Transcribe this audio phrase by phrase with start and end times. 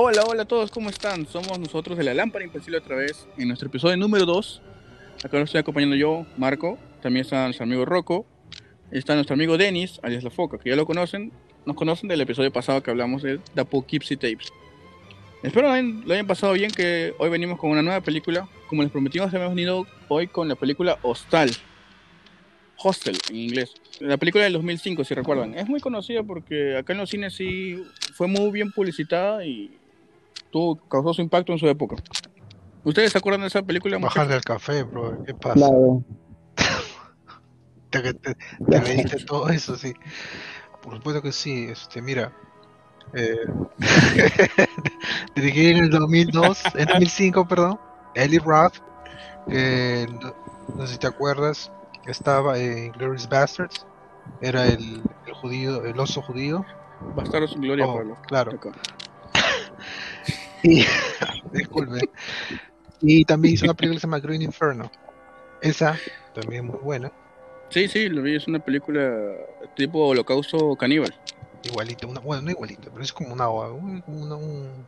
[0.00, 1.26] Hola, hola a todos, ¿cómo están?
[1.26, 4.62] Somos nosotros de la Lámpara Imposible otra vez en nuestro episodio número 2.
[5.24, 8.24] Acá nos estoy acompañando yo, Marco, también está nuestro amigo Rocco,
[8.92, 11.32] está nuestro amigo Denis, alias La Foca, que ya lo conocen,
[11.66, 14.52] nos conocen del episodio pasado que hablamos de The Poughkeepsie Tapes.
[15.42, 18.48] Espero hayan- lo hayan pasado bien, que hoy venimos con una nueva película.
[18.68, 21.50] Como les prometimos, hemos venido hoy con la película Hostal.
[22.76, 23.74] Hostel, en inglés.
[23.98, 25.54] La película del 2005, si recuerdan.
[25.58, 27.82] Es muy conocida porque acá en los cines sí
[28.14, 29.76] fue muy bien publicitada y
[30.50, 31.96] tuvo, causó su impacto en su época.
[32.84, 33.98] ¿Ustedes se acuerdan de esa película?
[33.98, 34.14] muchachos?
[34.16, 35.22] Bajarle al café, bro.
[35.24, 35.54] ¿Qué pasa?
[35.54, 36.02] Claro,
[37.90, 39.92] Te, te, te leíste todo eso, sí.
[40.82, 41.66] Por supuesto que sí.
[41.70, 42.32] Este, mira.
[43.14, 43.36] Eh,
[45.34, 47.80] dirigí en el 2002, en 2005, perdón.
[48.14, 48.74] Eli Roth,
[49.48, 50.34] que no,
[50.76, 51.70] no sé si te acuerdas,
[52.06, 53.86] estaba en Glorious Bastards.
[54.40, 56.64] Era el, el judío, el oso judío.
[57.14, 58.58] Bastardos sin gloria Oh, para los claro.
[60.62, 60.84] Y,
[61.52, 62.00] disculpe.
[63.00, 64.90] Y también hizo una película que se llama Green Inferno.
[65.60, 65.98] Esa
[66.34, 67.10] también muy buena.
[67.70, 69.10] Sí, sí, lo vi, es una película
[69.76, 71.14] tipo holocausto caníbal.
[71.64, 74.86] Igualita, una, bueno, no igualita, pero es como una, un, una- un,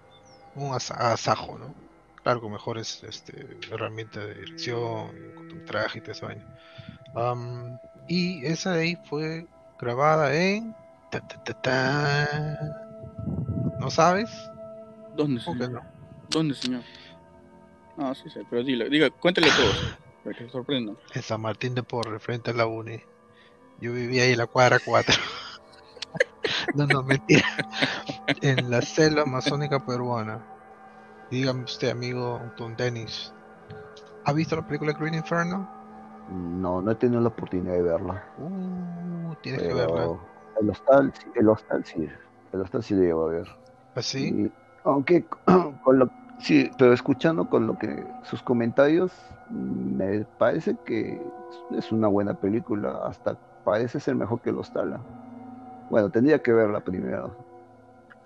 [0.54, 1.74] un asa- asajo, ¿no?
[2.22, 3.34] Claro, con mejores este,
[3.70, 5.08] herramientas de dirección,
[5.48, 6.26] con traje y todo eso.
[6.26, 6.44] vaina.
[7.14, 9.46] Am, y esa de ahí fue
[9.80, 10.72] grabada en.
[11.10, 12.58] ta, ta, ta, ta.
[13.78, 14.30] ¿No sabes?
[15.16, 15.82] ¿Dónde, ¿Cómo que señor?
[15.82, 15.90] no?
[16.30, 16.82] ¿Dónde, señor?
[17.96, 19.72] No, sí sé, pero dile, diga, cuéntale todo,
[20.24, 20.96] para que se sorprendan.
[21.14, 23.00] En San Martín de Porres, frente a la UNI.
[23.80, 25.14] Yo vivía ahí en la cuadra 4.
[26.74, 27.44] no, no, mentira.
[28.42, 30.46] En la selva amazónica peruana.
[31.30, 33.32] Dígame usted, amigo Don Dennis.
[34.24, 35.68] ¿Ha visto la película Green Inferno?
[36.30, 38.24] no, no he tenido la oportunidad de verla.
[38.38, 40.08] Uh, tienes que verla.
[40.60, 42.06] El hostal, sí- el hostal sí,
[42.52, 43.48] el hostal sí lo llevo a ver.
[43.94, 44.28] ¿Así?
[44.28, 44.52] Y
[44.84, 45.24] aunque
[45.84, 49.12] con lo, sí, pero escuchando con lo que sus comentarios,
[49.50, 51.20] me parece que
[51.76, 54.94] es una buena película, hasta parece ser mejor que el hostal.
[54.94, 55.00] ¿ah?
[55.90, 57.36] Bueno, tendría que verla primero.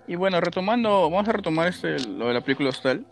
[0.07, 3.05] Y bueno, retomando, vamos a retomar este, lo de la película Hostal.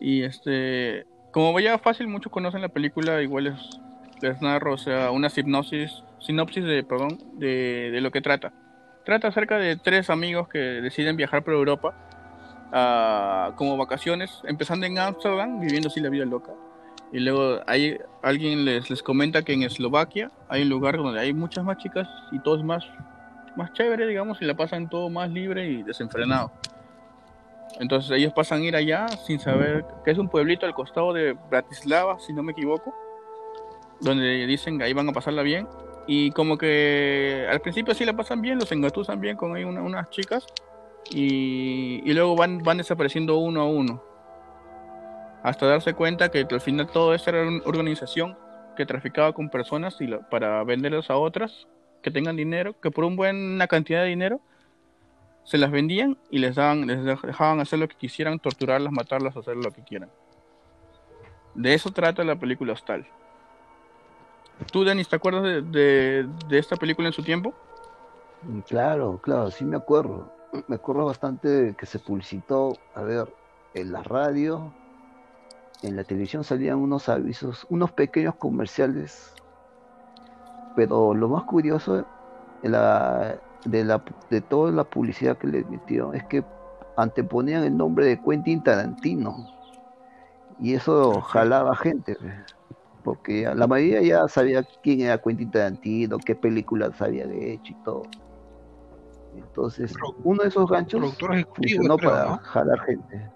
[0.00, 3.80] Y este, como ya fácil, muchos conocen la película, igual les,
[4.20, 8.52] les narro, o sea, una sinopsis, sinopsis de, perdón, de, de lo que trata.
[9.04, 11.94] Trata acerca de tres amigos que deciden viajar por Europa
[12.74, 16.52] ah, como vacaciones, empezando en Ámsterdam, viviendo así la vida loca.
[17.12, 21.32] Y luego hay, alguien les, les comenta que en Eslovaquia hay un lugar donde hay
[21.32, 22.84] muchas más chicas y todo es más,
[23.56, 26.50] más chévere, digamos, y la pasan todo más libre y desenfrenado.
[27.78, 31.32] Entonces ellos pasan a ir allá sin saber que es un pueblito al costado de
[31.50, 32.92] Bratislava, si no me equivoco,
[34.00, 35.68] donde dicen que ahí van a pasarla bien.
[36.06, 39.82] Y como que al principio sí la pasan bien, los engatusan bien con ahí una-
[39.82, 40.46] unas chicas
[41.10, 44.02] y, luego van, van desapareciendo uno a uno.
[45.42, 48.36] Hasta darse cuenta que al final todo esto era una organización
[48.76, 51.66] que traficaba con personas y para venderlas a otras
[52.02, 54.40] que tengan dinero, que por una buena cantidad de dinero
[55.44, 59.56] se las vendían y les daban, les dejaban hacer lo que quisieran, torturarlas, matarlas, hacer
[59.56, 60.10] lo que quieran.
[61.54, 63.06] De eso trata la película Hostal.
[64.72, 67.54] ¿Tú, Denis, te acuerdas de, de- de esta película en su tiempo?
[68.42, 70.32] Mm, Claro, claro, sí me acuerdo.
[70.68, 73.34] Me acuerdo bastante que se publicitó, a ver,
[73.74, 74.72] en la radio,
[75.82, 79.34] en la televisión salían unos avisos, unos pequeños comerciales,
[80.76, 82.04] pero lo más curioso
[82.62, 86.44] de, la, de, la, de toda la publicidad que le metió es que
[86.96, 89.48] anteponían el nombre de Quentin Tarantino
[90.60, 92.16] y eso jalaba gente,
[93.02, 98.02] porque la mayoría ya sabía quién era Quentin Tarantino, qué películas había hecho y todo.
[99.34, 102.38] Entonces, Pro- uno de esos ganchos Productor ejecutivo, funcionó creo, para ¿no?
[102.38, 103.30] jalar gente.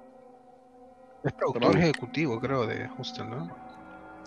[1.22, 3.49] Es productor ejecutivo, creo, de Hostel, ¿no?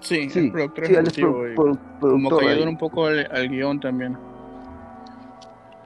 [0.01, 3.27] Sí, Sí, el productor sí, es ejecutivo pro- y pro- como que un poco al,
[3.31, 4.17] al guion también.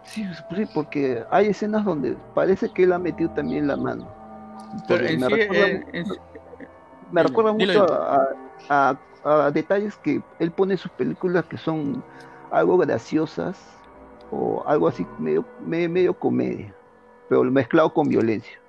[0.03, 0.25] Sí,
[0.55, 4.07] sí, porque hay escenas donde parece que él ha metido también la mano.
[4.87, 6.13] Pero en me sí, recuerda, en sí-
[7.11, 7.97] me dile, recuerda dile, mucho dile.
[7.99, 8.27] a,
[8.69, 8.99] a-
[9.45, 12.03] a detalles que él pone en sus películas que son
[12.51, 13.59] algo graciosas
[14.31, 16.73] o algo así medio, me- medio comedia,
[17.29, 18.59] pero mezclado con violencia.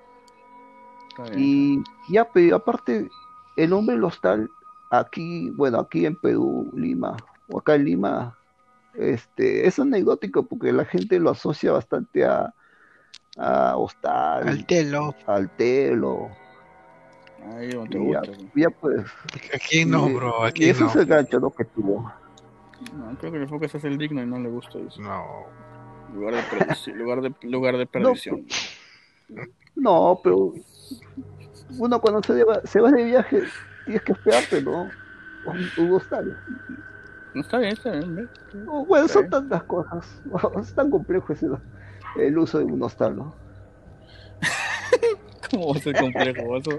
[1.35, 3.09] Y ya, pero aparte,
[3.55, 4.49] el hombre del hostal,
[4.91, 7.17] aquí, bueno, aquí en Perú, Lima,
[7.49, 8.37] o acá en Lima,
[8.93, 12.53] este, es anecdótico porque la gente lo asocia bastante a,
[13.37, 15.15] a hostal, Al telo.
[15.25, 16.29] al telo,
[17.55, 18.33] Ahí donde te y ya, gusta.
[18.35, 18.49] sí.
[18.55, 19.05] ya pues,
[19.55, 20.89] Aquí no, y- bro, y aquí eso no.
[20.91, 21.49] es el gancho, ¿no?
[21.49, 22.11] que tuvo.
[22.93, 25.01] No, creo que el Focus es el digno y no le gusta eso.
[25.01, 25.45] No.
[26.13, 26.97] Lugar de perdición.
[26.99, 28.45] lugar de, lugar de perdición.
[29.75, 30.53] No, pero
[31.77, 33.43] uno cuando se, va, se va de viaje
[33.85, 34.89] tienes que esperarte, ¿no?
[35.77, 36.37] Un, hostal.
[37.35, 38.29] Está bien, está bien.
[38.87, 40.21] bueno, son tantas cosas.
[40.61, 41.47] Es tan complejo ese,
[42.17, 43.35] el uso de un hostal, ¿no?
[45.49, 46.71] ¿Cómo va a ser complejo eso?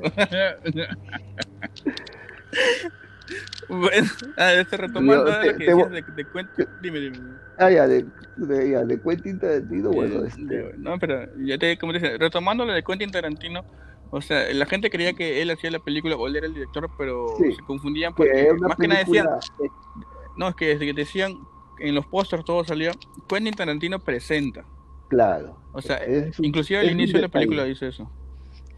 [3.69, 6.53] Bueno, a ver, retomando te, lo que decías de, de cuenta.
[6.83, 7.19] Dime, dime.
[7.59, 8.07] Ah, ya, de,
[8.37, 10.25] de, ya, de Quentin Tarantino, bueno.
[10.25, 10.75] Este...
[10.79, 13.65] no, pero ya te, como te decía, retomando lo de Quentin Tarantino,
[14.11, 16.89] o sea, la gente creía que él hacía la película o él era el director,
[16.97, 19.27] pero se confundían porque más que nada decían.
[20.37, 21.35] No, es que desde que decían
[21.81, 22.93] en los pósters todo salía,
[23.29, 24.65] Quentin Tarantino presenta.
[25.09, 25.59] Claro.
[25.73, 26.01] O sea,
[26.39, 28.11] inclusive al inicio de la película dice eso.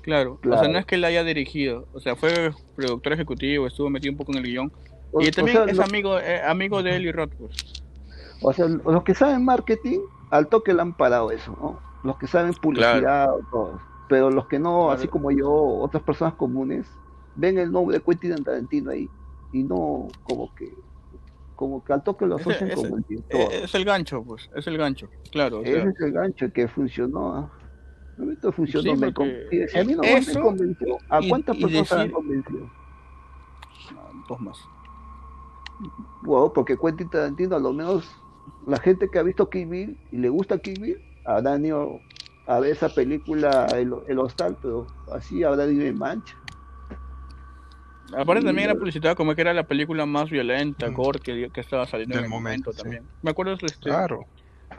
[0.02, 0.38] Claro.
[0.44, 4.12] o sea, no es que él haya dirigido, o sea, fue productor ejecutivo, estuvo metido
[4.12, 4.73] un poco en el guion.
[5.20, 7.82] y también es amigo eh, amigo de Eli Roth, pues.
[8.43, 10.00] O sea, los que saben marketing,
[10.31, 11.79] al toque le han parado eso, ¿no?
[12.02, 13.81] Los que saben publicidad, todos.
[14.08, 16.87] Pero los que no, así como yo, otras personas comunes,
[17.37, 19.08] ven el nombre de Quentin Tarantino ahí
[19.53, 20.73] y no como que
[21.55, 23.53] como que al toque lo asocian como el director.
[23.53, 25.61] Es el gancho, pues, es el gancho, claro.
[25.61, 27.50] Ese es el gancho que funcionó.
[28.32, 29.12] Esto funcionó, me
[29.69, 32.70] Si a mí no me convenció, ¿a cuántas personas han convencido?
[34.28, 34.58] Dos más.
[36.22, 38.11] Bueno, porque Quentin Tarantino, a lo menos
[38.67, 42.00] la gente que ha visto Kill Bill y le gusta Kill Bill, habrán ido
[42.46, 46.37] a ver esa película, el, el hostal, pero así habrá ido en mancha.
[48.17, 50.94] Aparte también era publicitada como que era la película más violenta, mm.
[50.94, 53.05] gore que, que, estaba saliendo en el momento, también.
[53.22, 54.26] Me acuerdo este, claro.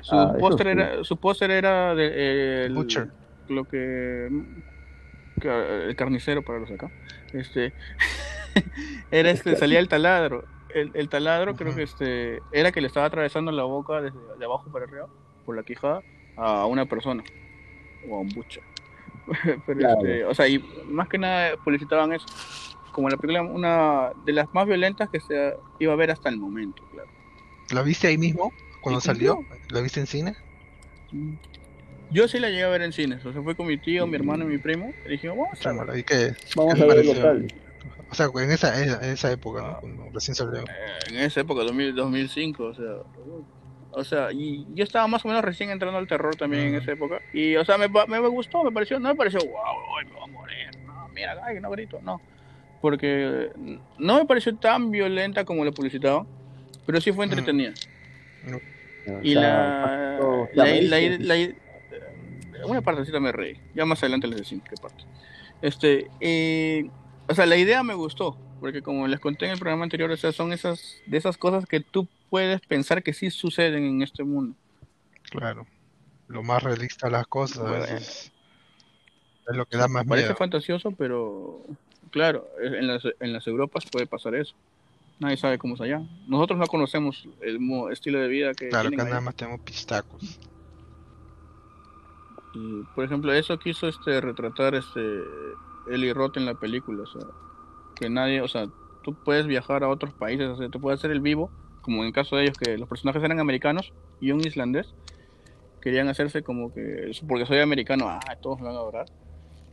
[0.02, 3.21] Su ah, póster era, su póster era de el, Butcher
[3.52, 4.30] lo que,
[5.42, 6.90] el carnicero para los acá.
[7.34, 7.74] Este
[9.12, 10.46] era este salía el taladro.
[10.74, 14.46] El, el taladro creo que este era que le estaba atravesando la boca desde de
[14.46, 15.08] abajo para arriba
[15.46, 16.02] por la quijada
[16.38, 17.24] a una persona
[18.10, 18.62] o a un bucho
[19.66, 22.26] pero este, o sea y más que nada publicitaban eso
[22.92, 26.38] como la película una de las más violentas que se iba a ver hasta el
[26.38, 27.10] momento claro.
[27.72, 28.52] La viste ahí mismo
[28.82, 30.36] cuando salió la viste en cine
[31.12, 31.34] mm.
[32.12, 34.16] Yo sí la llegué a ver en cines, o sea, fue con mi tío, mi
[34.16, 36.04] hermano y mi primo, y dijimos, vamos a ver.
[36.04, 37.48] qué, vamos a ver local.
[38.10, 39.80] O sea, en esa, en esa época, ¿no?
[39.80, 40.60] Cuando recién salió.
[40.60, 40.66] Eh,
[41.12, 42.86] en esa época, 2000, 2005, o sea.
[43.94, 46.92] O sea, y yo estaba más o menos recién entrando al terror también en esa
[46.92, 47.20] época.
[47.34, 50.28] Y, o sea, me, me, gustó, me pareció, no me pareció, wow, me voy a
[50.28, 50.68] morir.
[50.86, 52.22] No, mira, ay, no grito, no.
[52.82, 53.50] Porque
[53.98, 56.26] no me pareció tan violenta como la publicitaban,
[56.86, 57.74] pero sí fue entretenida.
[59.24, 60.20] Y la,
[60.54, 60.66] la,
[61.20, 61.36] la,
[62.66, 63.60] una partecita me reí.
[63.76, 65.04] Ya más adelante les decimos qué parte.
[65.62, 66.90] Este, eh,
[67.28, 70.18] o sea, la idea me gustó, porque como les conté en el programa anterior, o
[70.18, 74.24] sea, son esas de esas cosas que tú puedes pensar que sí suceden en este
[74.24, 74.56] mundo.
[75.30, 75.68] Claro.
[76.28, 78.32] Lo más realista de las cosas es,
[79.48, 81.62] lo que da más Parece fantasioso, pero
[82.10, 84.56] claro, en las, en las Europas puede pasar eso.
[85.20, 86.02] Nadie sabe cómo es allá.
[86.28, 87.60] Nosotros no conocemos el
[87.92, 88.70] estilo de vida que.
[88.70, 90.40] Claro, acá nada más tenemos pistacos.
[92.54, 95.24] Y por ejemplo, eso quiso este retratar este
[95.88, 97.22] Eli Roth en la película, o sea,
[97.96, 98.68] que nadie, o sea,
[99.04, 101.50] tú puedes viajar a otros países, o sea, tú puedes hacer el vivo,
[101.82, 104.94] como en el caso de ellos que los personajes eran americanos y un islandés
[105.82, 109.06] querían hacerse como que porque soy americano, ah, todos me van a adorar.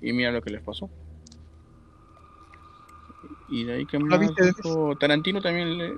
[0.01, 0.89] Y mira lo que les pasó.
[3.49, 4.21] Y de ahí que más
[4.99, 5.95] Tarantino también le...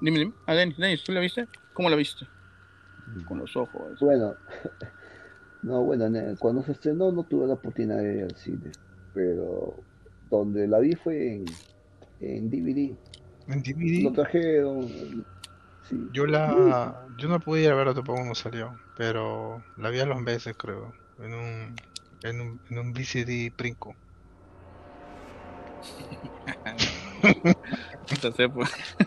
[0.00, 0.32] Dime, dime.
[0.46, 1.46] Ah, Denis, ¿tú la viste?
[1.74, 2.26] ¿Cómo la viste?
[3.26, 3.98] Con los ojos.
[4.00, 4.34] Bueno,
[5.62, 6.06] no, bueno,
[6.38, 8.70] cuando se estrenó no tuve la oportunidad de ir al cine,
[9.14, 9.74] pero
[10.30, 11.44] donde la vi fue en,
[12.20, 12.94] en DVD.
[13.48, 14.04] ¿En DVD?
[14.04, 14.88] Lo trajeron.
[15.88, 16.08] Sí.
[16.12, 17.06] Yo la.
[17.18, 20.54] Yo no pude ir a verla tampoco no salió, pero la vi a los meses,
[20.56, 20.92] creo.
[21.20, 21.76] En un.
[22.22, 23.94] En un, en un VCD Princo.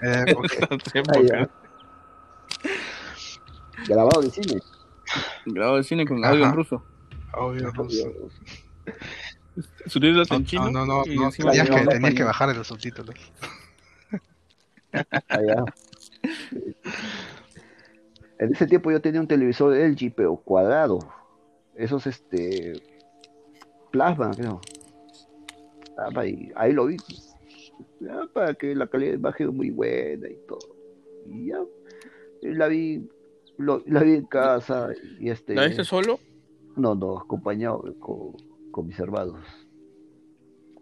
[0.02, 0.26] Eh,
[1.22, 1.48] ah,
[3.88, 4.62] Grabado en cine.
[5.46, 6.84] Grabado de cine con audio en ruso.
[7.34, 8.12] Audio en ruso.
[9.86, 10.72] Subtítulos en chino.
[10.72, 11.04] No, no, no.
[11.04, 11.44] tenías, que,
[11.88, 13.16] tenías que bajar los subtítulos.
[15.28, 15.66] Allá.
[18.40, 21.00] En ese tiempo yo tenía un televisor LG, pero cuadrado.
[21.76, 22.82] Esos, este.
[23.92, 24.62] Plasma, creo.
[25.98, 26.98] Ah, ahí, ahí lo vi.
[28.00, 30.76] Ya, para que la calidad de imagen muy buena y todo.
[31.26, 31.60] Y ya.
[32.42, 33.10] La vi
[33.60, 34.90] lo, la vi en casa
[35.20, 35.54] y este.
[35.54, 36.20] ¿La viste solo?
[36.76, 38.34] No, no, acompañado con,
[38.72, 39.46] con mis hermanos.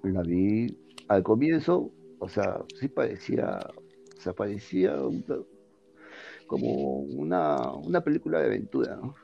[0.04, 0.78] La vi
[1.10, 3.60] al comienzo, o sea, sí parecía,
[4.18, 4.96] o sea, parecía
[6.46, 9.16] como una, una película de aventura, ¿no?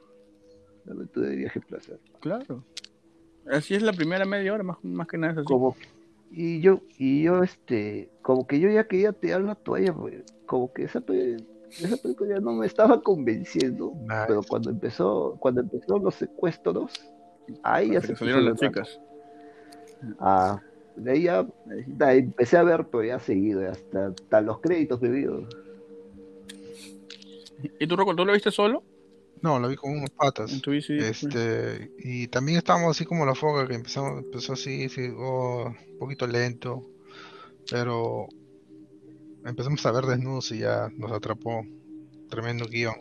[0.86, 2.00] De aventura de viaje placer.
[2.20, 2.64] Claro.
[3.46, 5.48] Así es la primera media hora, más, más que nada es así.
[5.48, 5.76] como
[6.32, 10.74] y yo y yo este como que yo ya quería tirar la toalla pues, como
[10.74, 11.38] que esa pe-
[11.82, 13.94] esa película ya no me estaba convenciendo
[14.28, 16.92] pero cuando empezó cuando empezó los secuestros
[17.64, 19.00] ahí ya se salieron las chicas.
[20.20, 20.60] ah
[20.96, 21.48] de ahí ya
[21.88, 25.46] da, empecé a ver pero ya seguido hasta, hasta los créditos bebidos
[27.80, 28.84] ¿Y tú, Rocco, tú lo viste solo?
[29.42, 30.52] No, lo vi con unos patas.
[30.54, 30.98] En tu bici.
[30.98, 36.00] Este, y también estábamos así como la foca que empezamos, empezó así, así, oh, un
[36.00, 36.86] poquito lento,
[37.70, 38.28] pero
[39.46, 41.66] empezamos a ver desnudos y ya nos atrapó.
[42.30, 42.96] Tremendo guion,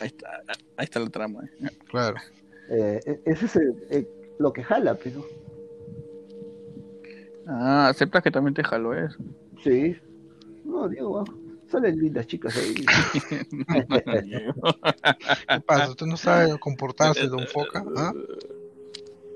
[0.00, 0.28] Ahí está,
[0.76, 1.44] ahí está la trama.
[1.62, 1.68] eh.
[1.88, 2.16] claro.
[2.68, 5.24] Eh, e- ese es el- el- lo que jala pero
[7.46, 9.16] Ah, aceptas que también te jaló eso.
[9.62, 9.96] sí
[10.64, 11.24] no digo ah,
[11.70, 12.74] salen lindas chicas ahí
[15.48, 15.90] ¿Qué pasa?
[15.90, 17.84] ¿Usted no sabe comportarse, don Foca?
[17.96, 18.12] ¿Ah?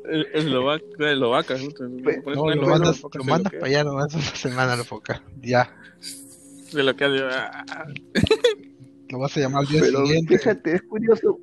[0.09, 1.55] Es eslovaca, eslovaca.
[1.57, 5.23] No, lo mandas, lo mandas para allá nomás una semana, la Foca.
[5.41, 5.75] Ya,
[6.73, 7.19] De lo que hace.
[7.23, 7.87] ah,
[9.09, 10.39] lo vas a llamar al día Pero siguiente.
[10.39, 11.39] fíjate, es curioso.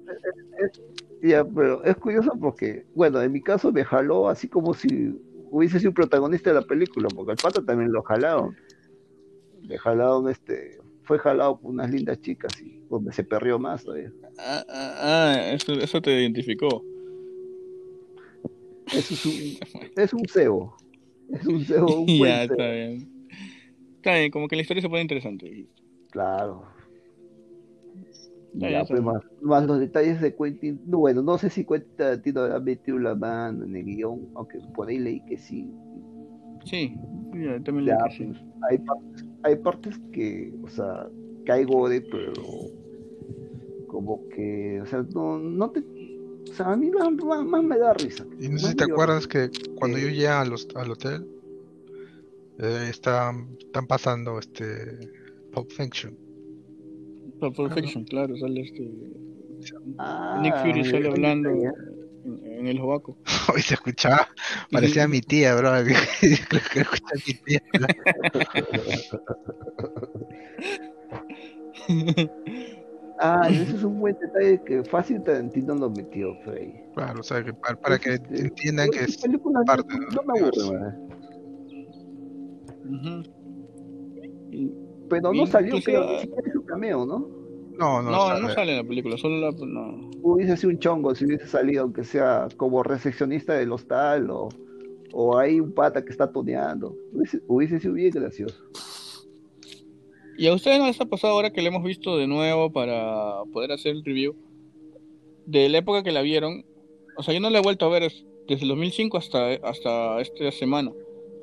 [0.60, 0.82] es- es-
[1.24, 5.14] ya, pero es curioso porque, bueno, en mi caso me jaló así como si
[5.52, 8.56] hubiese sido protagonista de la película, porque al pata también lo jalaron.
[9.64, 14.12] Le jalaron, este, fue jalado por unas lindas chicas y donde se perrió más todavía.
[14.40, 16.84] ah, ah, ah, eso, eso te identificó.
[18.92, 19.58] Eso es un,
[19.96, 20.76] es un cebo.
[21.30, 22.62] Es un cebo, un buen ya, cebo.
[22.62, 23.10] está bien.
[23.98, 25.70] Está bien, como que la historia se pone interesante.
[26.12, 26.66] Claro.
[28.54, 30.82] Ya, pues, más, más los detalles de Quentin.
[30.86, 34.60] no, Bueno, no sé si Quentin Tarantino habrá metido la mano en el guion, aunque
[34.76, 35.80] por ahí leí que sí.
[36.66, 36.96] Sí,
[37.34, 38.26] ya, también Ya, le dije, sí.
[38.26, 41.10] pues, hay partes, hay partes que, o sea,
[41.48, 42.74] hay gore, pero
[43.88, 45.84] como que, o sea, no, no te,
[46.50, 48.26] o sea, a mí más, más- más me da risa.
[48.40, 50.54] Y no sé si te acuerdas que cuando yo Eh, llegué al
[50.92, 51.26] hotel,
[52.60, 55.10] eh, están, están pasando este
[55.52, 56.18] Pulp Fiction.
[57.40, 58.90] Pulp Fiction, claro, sale este.
[59.98, 61.72] Ah, Nick Fury sale hablando en,
[62.46, 63.18] en el jovaco.
[63.54, 64.28] Hoy se escuchaba,
[64.72, 65.72] parecía mi tía, bro.
[66.50, 67.62] Creo que escuché a mi tía.
[73.24, 76.74] Ah, ese es un buen detalle que fácil Tarantino lo metió ahí.
[76.96, 80.24] Claro, o sea, que para, para que Este, entiendan que es películas parte no, no
[80.34, 81.02] me.
[84.52, 84.72] Y-
[85.10, 87.30] Pero no salió, creo, ni siquiera es un cameo, ¿no?
[87.78, 88.42] No, no, No, sale.
[88.42, 89.52] no sale en la película, solo la.
[89.52, 90.10] No.
[90.24, 94.50] Hubiese sido un chongo si hubiese salido, aunque sea como recepcionista del hostal o,
[95.14, 96.96] o hay un pata que está toneando.
[97.14, 98.64] Hubiese, hubiese sido bien gracioso.
[100.42, 103.44] ¿Y a ustedes no les ha pasado ahora que la hemos visto de nuevo para
[103.54, 104.36] poder hacer el review?
[105.46, 106.66] De la época que la vieron,
[107.16, 110.20] o sea, yo no la he vuelto a ver es- desde el 2005 hasta, hasta
[110.20, 110.92] esta semana.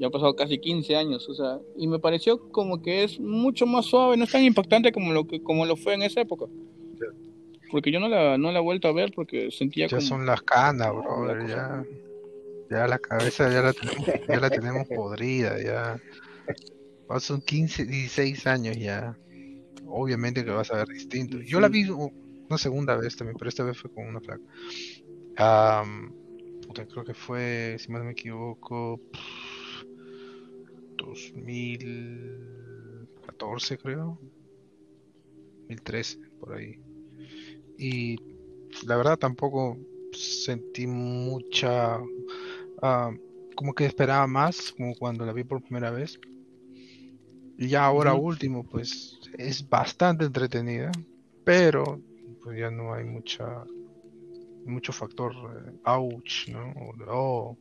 [0.01, 3.67] Ya han pasado casi 15 años, o sea, y me pareció como que es mucho
[3.67, 6.47] más suave, no es tan impactante como lo que como lo fue en esa época.
[7.71, 10.09] Porque yo no la, no la he vuelto a ver porque sentía Ya como...
[10.09, 11.39] son las canas, la brother.
[11.43, 11.85] cosa-
[12.71, 13.75] Ya, ya la cabeza ya la
[14.29, 15.63] ya la tenemos podrida.
[15.63, 16.01] Ya
[17.09, 19.19] pasan 15, 16 años ya.
[19.87, 21.41] Obviamente que vas a ver distinto.
[21.41, 24.43] Yo la vi una segunda vez también, pero esta vez fue con una flaca.
[26.67, 29.01] Puta, creo que fue, si más no me equivoco,
[30.99, 34.19] 2014 creo.
[35.69, 36.79] 2013, por ahí.
[37.79, 38.17] Y
[38.87, 39.79] la verdad tampoco
[40.13, 41.99] sentí mucha...
[42.83, 43.13] ah,
[43.55, 46.19] como que esperaba más, como cuando la vi por primera vez.
[47.59, 50.93] Y ahora último, pues es bastante entretenida,
[51.45, 52.01] pero
[52.43, 53.65] pues ya no hay mucha
[54.65, 56.71] mucho factor eh, ouch, ¿no?
[56.71, 57.59] O oh.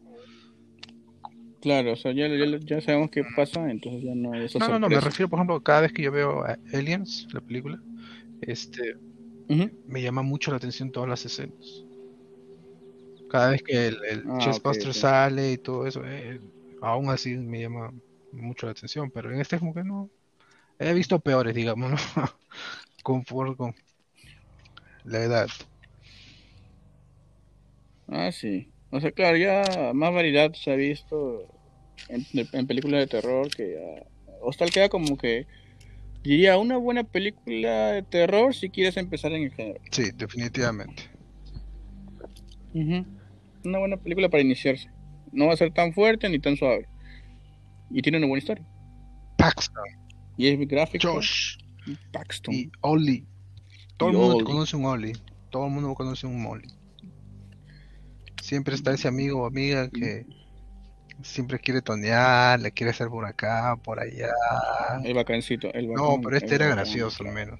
[1.61, 4.69] Claro, o sea, ya, ya, ya sabemos qué pasa, entonces ya no hay esa No,
[4.69, 7.79] no, no, me refiero, por ejemplo, cada vez que yo veo a Aliens, la película,
[8.41, 8.95] este,
[9.87, 11.83] me llama mucho la atención todas las escenas.
[13.29, 14.73] Cada vez que el, el Ah, ok.
[14.93, 16.39] sale y todo eso, eh,
[16.81, 17.91] aún así me llama
[18.31, 20.09] mucho la atención, pero en este como que no.
[20.79, 21.97] He visto peores, digamos, ¿no?
[23.03, 23.75] con,
[25.03, 25.47] la edad.
[28.07, 28.71] Ah, sí.
[28.91, 31.47] O sea, claro, ya más variedad se ha visto
[32.09, 34.05] en, en películas de terror que ya...
[34.39, 35.47] Hostal queda como que,
[36.23, 39.81] diría, una buena película de terror si quieres empezar en el género.
[39.91, 41.03] Sí, definitivamente.
[42.73, 43.05] Ujú.
[43.65, 44.89] Una buena película para iniciarse.
[45.31, 46.87] No va a ser tan fuerte ni tan suave.
[47.89, 48.65] Y tiene una buena historia.
[49.37, 49.83] Paxton,
[50.37, 51.13] Y es gráfico.
[51.13, 51.57] Josh
[52.11, 52.53] Paxton.
[52.53, 53.25] y Ollie.
[53.97, 54.45] Todo Y el mundo Ollie.
[54.45, 55.13] conoce un Ollie.
[55.49, 56.67] Todo el mundo conoce un Molly.
[58.41, 60.25] siempre está ese amigo o amiga que
[61.21, 64.29] siempre quiere tonear, le quiere hacer por acá, por allá.
[65.03, 65.73] El bacancito.
[65.73, 66.83] El No, pero este era bacán.
[66.83, 67.59] gracioso al menos.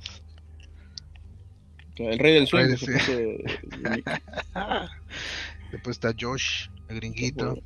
[1.97, 2.57] El rey del puso-
[5.71, 7.57] Después está Josh, el gringuito,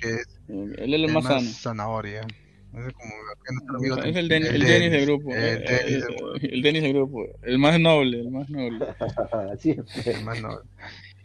[0.00, 1.40] que es Él es el el más sano.
[1.40, 2.20] zanahoria.
[2.20, 3.12] Es como
[3.44, 5.34] que nuestro amigo Es el, Den- el Dennis del grupo.
[5.34, 6.34] El eh, Dennis eh, del grupo.
[6.42, 7.26] El Dennis del grupo.
[7.42, 8.86] El más noble, el más noble.
[9.58, 10.68] siempre, el más noble.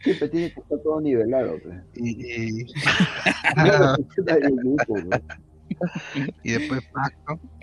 [0.02, 1.58] siempre tiene que estar todo nivelado.
[1.62, 1.76] pues.
[1.96, 2.64] Y, y,
[6.42, 7.14] y después Pac,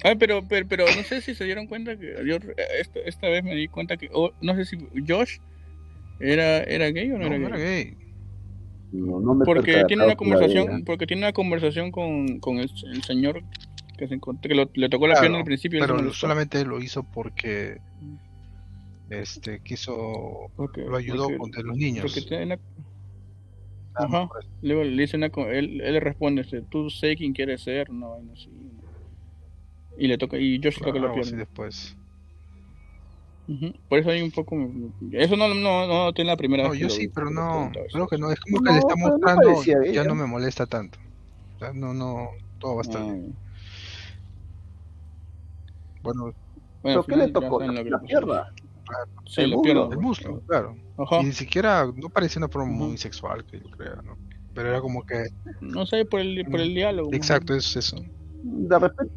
[0.04, 3.30] Ah, pero, pero, pero no sé si se dieron cuenta que yo eh, esta, esta
[3.30, 4.78] vez me di cuenta que oh, no sé si
[5.08, 5.38] Josh
[6.20, 7.46] era, era gay o no, No, era gay.
[7.48, 7.98] era gay.
[8.92, 13.04] No, no me Porque tiene una conversación, porque tiene una conversación con, con el, el
[13.04, 13.42] señor
[13.98, 15.80] que se encontró, que lo- le tocó la Claro, pierna al principio.
[15.80, 17.80] Pero no lo- solamente lo hizo porque
[19.10, 22.02] este quiso Porque- lo ayudó porque- con de los niños.
[22.04, 22.60] porque tiene una-
[23.94, 24.30] Ah, Ajá.
[24.62, 28.12] Luego le dice una, él, él le responde, este, tú sé quién quieres ser, no,
[28.12, 28.50] vaina así.
[29.98, 31.38] Y le toca, y Josh le toca la pierna.
[31.40, 31.98] después.
[33.88, 34.56] Por eso hay un poco,
[35.12, 37.98] eso no, no, no tiene la primera No, vez yo sí, vi, pero no, eso.
[37.98, 40.04] creo que no, es como No, que le está mostrando, ya ella.
[40.04, 40.98] no me molesta tanto.
[41.56, 42.30] O sea, no, no,
[42.60, 43.38] todo va a estar Ah, bien.
[46.04, 46.32] Bueno,
[46.82, 47.60] bueno, ¿Pero qué le tocó?
[47.62, 48.06] ¿La le pasó.
[48.08, 48.48] pierna?
[49.26, 49.92] Sí, ¿El la muslo?
[49.92, 50.76] el muslo, claro.
[50.98, 51.22] Ajá.
[51.22, 52.86] Y ni siquiera, no parecía una forma Ujú.
[52.86, 54.18] muy sexual, que yo crea, ¿no?
[54.54, 55.26] Pero era como que,
[55.62, 57.12] No sé, por el, por el diálogo.
[57.12, 57.98] exacto, es eso.
[58.44, 59.14] De repente,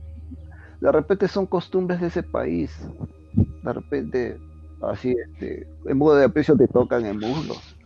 [0.81, 2.77] de repente son costumbres de ese país.
[3.35, 4.39] De repente,
[4.83, 7.77] así, este, en modo de aprecio te tocan en muslos.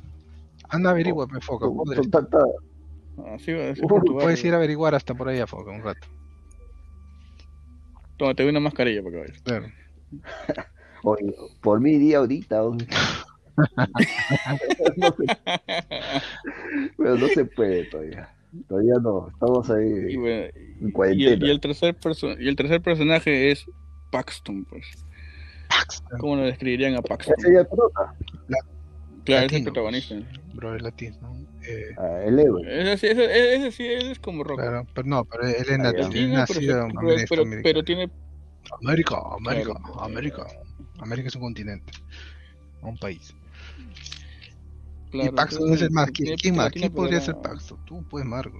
[0.71, 1.67] Anda, averigua, me foca.
[1.67, 1.97] Son, podre.
[1.97, 2.39] son tanta-
[3.35, 5.71] Así va, así Uy, por tu Puedes ir a averiguar hasta por ahí a foca
[5.73, 6.07] un rato.
[8.17, 9.43] Toma, te doy una mascarilla para que vayas.
[9.43, 9.67] Claro.
[11.05, 12.63] Oye, por mi día ahorita.
[12.65, 12.87] oye.
[14.97, 15.27] no se,
[16.97, 18.29] pero no se puede todavía.
[18.69, 19.29] Todavía no.
[19.29, 21.47] Estamos Y, ahí bueno, en y, el, cuarentena.
[21.47, 23.65] y el tercer perso- y el tercer personaje es
[24.11, 24.87] Paxton, pues.
[26.19, 27.35] ¿Cómo lo describirían a Paxton?
[27.39, 28.15] Ese ya el prota,
[29.25, 30.15] Claro, es el Latino, protagonista.
[30.55, 31.17] Bro, es latino.
[31.67, 32.63] Eh, ah, el héroe.
[32.65, 34.61] Ese, sí- ese, ese sí ese es como rock.
[34.61, 36.93] claro, pero no, pero él es, Ah, él no, pero, nacido en
[37.29, 37.61] pero, América.
[37.63, 38.11] pero, tiene
[38.83, 40.01] América, América, Claro.
[40.03, 40.47] América.
[41.01, 41.93] América es un continente,
[42.83, 43.35] no un país.
[45.11, 46.11] claro, y Paxton es el más.
[46.11, 46.71] ¿Quién, quién más?
[46.73, 47.79] ¿Quién podría ser Paxton?
[47.85, 48.57] Tú, pues, Marco.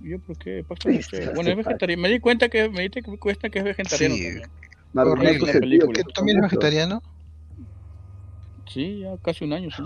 [0.00, 1.28] Yo por qué Paxton Sí, chévere.
[1.28, 2.02] sí, Bueno, es vegetariano.
[2.02, 4.22] Me di cuenta que me di cuenta que es vegetariano Sí.
[4.24, 4.50] también.
[4.92, 5.38] Marco, Horrible.
[5.38, 5.92] ¿no has La sentido película.
[5.92, 7.02] que ¿Tú también eres vegetariano?
[8.66, 9.82] Sí, ya casi un año, sí.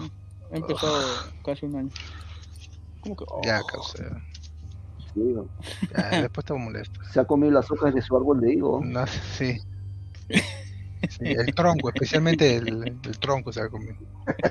[0.50, 1.02] He empezado
[1.44, 1.90] casi un año.
[3.00, 3.24] ¿Cómo que?
[3.44, 4.22] Ya, oh, causa.
[5.14, 5.34] Sí.
[5.96, 7.00] Ya, después te molesto.
[7.12, 8.80] Se ha comido las hojas de su árbol de higo.
[8.84, 9.58] No, sí.
[11.08, 13.96] Sí, el tronco, especialmente el, el tronco se va a comer.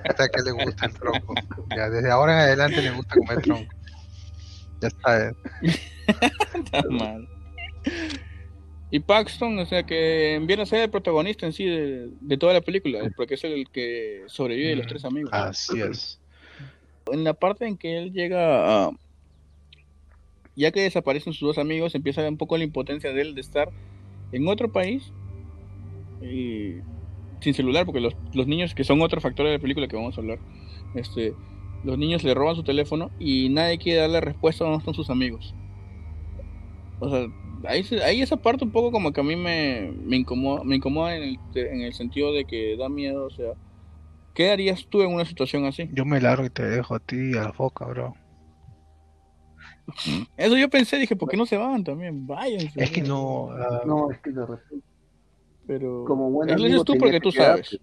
[0.04, 1.34] Hasta que le gusta el tronco.
[1.74, 3.74] Ya, desde ahora en adelante le gusta comer tronco.
[4.82, 5.30] Ya está.
[5.30, 5.34] eh.
[6.66, 7.26] Está mal.
[8.92, 12.54] Y Paxton, o sea, que viene a ser el protagonista en sí de, de toda
[12.54, 15.32] la película, porque es el que sobrevive de los tres amigos.
[15.34, 16.20] Así es.
[17.10, 18.92] En la parte en que él llega a.
[20.58, 23.34] Ya que desaparecen sus dos amigos, empieza a ver un poco la impotencia de él
[23.34, 23.70] de estar
[24.34, 25.14] en otro país
[26.22, 26.76] y
[27.40, 30.18] sin celular, porque los, los niños, que son otro factor de la película que vamos
[30.18, 30.40] a hablar,
[30.96, 31.34] este,
[31.84, 35.10] los niños le roban su teléfono y nadie quiere darle respuesta a dónde están sus
[35.10, 35.56] amigos.
[37.00, 37.26] O sea,
[37.68, 41.16] ahí, ahí esa parte un poco como que a mí me, me incomoda, me incomoda
[41.16, 43.54] en el, en el sentido de que da miedo, o sea,
[44.34, 45.90] ¿qué harías tú en una situación así?
[45.94, 48.14] Yo me largo y te dejo a ti y a la foca, bro.
[50.38, 52.26] Eso yo pensé, dije, ¿por qué no se van también?
[52.26, 52.82] Váyanse.
[52.82, 53.50] Es que no.
[53.52, 54.86] ah, No, es que de repente,
[55.68, 56.06] Pero.
[56.06, 57.78] como dices tú porque que tú quedarse.
[57.78, 57.80] sabes.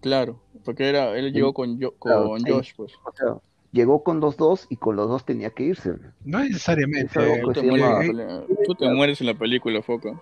[0.00, 2.50] Claro, porque era, él llegó con, yo, Claro, con sí.
[2.50, 2.92] Josh, pues.
[3.04, 3.36] O sea,
[3.72, 5.94] llegó con los dos y con los dos tenía que irse.
[6.24, 7.06] no necesariamente.
[7.06, 10.12] Es algo Tú te, mueres, llama- tú te mueres en la película, Foca.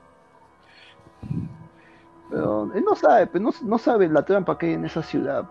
[2.31, 5.45] Pero él no sabe, pues, no, no sabe la trampa que hay en esa ciudad.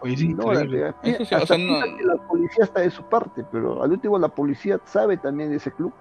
[0.00, 0.62] Oye, No, la-
[1.02, 3.92] sí, hasta o sea, piensa no- que la policía está de su parte, pero al
[3.92, 5.92] último la policía sabe también de ese club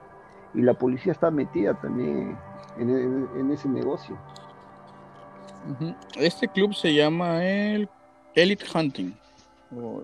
[0.54, 2.38] y la policía está metida también
[2.78, 4.18] en, en- en ese negocio.
[6.16, 7.88] Este club se llama el
[8.34, 9.14] Elite Hunting.
[9.76, 10.02] O,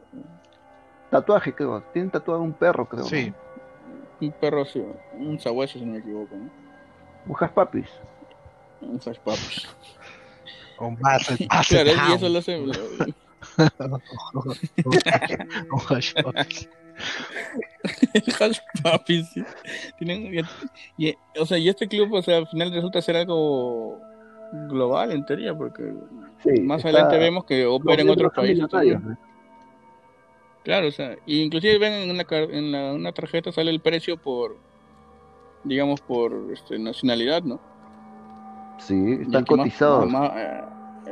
[1.10, 1.82] Tatuaje, creo.
[1.94, 3.06] Tienen tatuado un perro, creo.
[3.06, 3.34] Sí,
[4.20, 6.50] un perro así, un sabueso, si no me equivoco, ¿no?
[7.28, 7.88] Un haspapis.
[8.82, 9.68] Un Sash Papas.
[10.80, 12.58] un Basset, Claro, y eso lo hace.
[12.58, 12.72] Un
[15.90, 16.70] hash puppies.
[18.40, 19.44] Hash Papis, sí.
[19.98, 20.46] Tienen,
[20.98, 24.00] y, y- o sea, y este club, o sea, al final resulta ser algo
[24.70, 25.94] global en teoría, porque
[26.44, 29.18] Sí, más adelante vemos que opera en otros países también.
[30.68, 34.18] Claro, o sea, y inclusive ven en, car- en la- una tarjeta sale el precio
[34.18, 34.58] por,
[35.64, 37.62] digamos, por este, nacionalidad, ¿no?
[38.78, 40.12] Sí, están el que más- cotizados.
[40.12, 40.62] más- eh,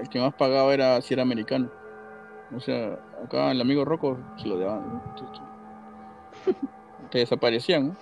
[0.01, 1.71] el que más pagaba era si era americano.
[2.53, 4.89] O sea, acá el amigo Rocco se lo daban.
[4.89, 5.01] ¿no?
[7.09, 7.95] Te- desaparecían, ¿no?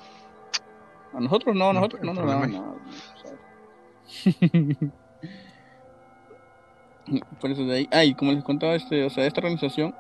[1.14, 2.74] A nosotros no, a No, nosotros no nos daban nada.
[7.40, 7.88] Por eso de ahí.
[7.92, 9.94] Ah, y como les contaba, este, o sea, esta organización,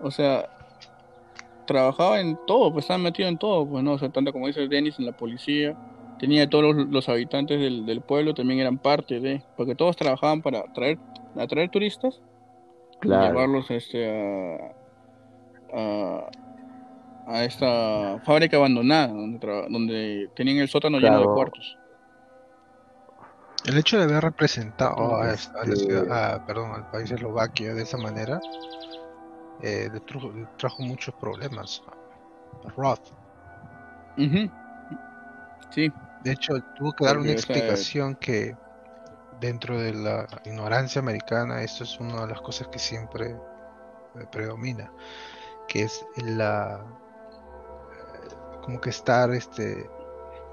[0.00, 0.50] o sea,
[1.66, 4.68] trabajaba en todo, pues estaba metido en todo, pues no, o sea, tanto como dice
[4.68, 5.76] Dennis en la policía,
[6.18, 10.40] tenía todos los, los habitantes del, del pueblo también eran parte de, porque todos trabajaban
[10.42, 10.98] para traer,
[11.36, 12.20] atraer turistas
[13.02, 13.26] y Claro.
[13.26, 14.72] llevarlos este a,
[15.74, 16.30] a,
[17.26, 21.76] a esta fábrica abandonada donde, donde tenían el sótano lleno de cuartos.
[23.66, 27.74] El hecho de haber representado a, a la Este- ciudad, a- perdón, al país Eslovaquia
[27.74, 28.40] de esa manera,
[29.62, 30.00] eh, le,
[30.56, 31.82] trajo muchos problemas
[32.64, 33.12] a Roth.
[35.70, 35.92] Sí,
[36.22, 38.56] De hecho, tuvo que dar una Porque, explicación que
[39.40, 44.90] dentro de la ignorancia americana, esto es una de las cosas que siempre eh, predomina,
[45.68, 46.84] que es la
[47.92, 49.88] eh, como que estar este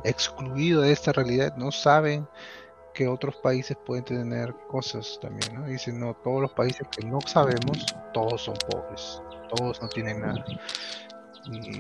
[0.04, 2.28] excluido de esta realidad, no saben
[2.94, 5.68] que otros países pueden tener cosas también, ¿no?
[5.68, 9.22] Dicen, no, todos los países que no sabemos, todos son pobres,
[9.56, 10.46] todos no tienen nada.
[11.52, 11.80] Y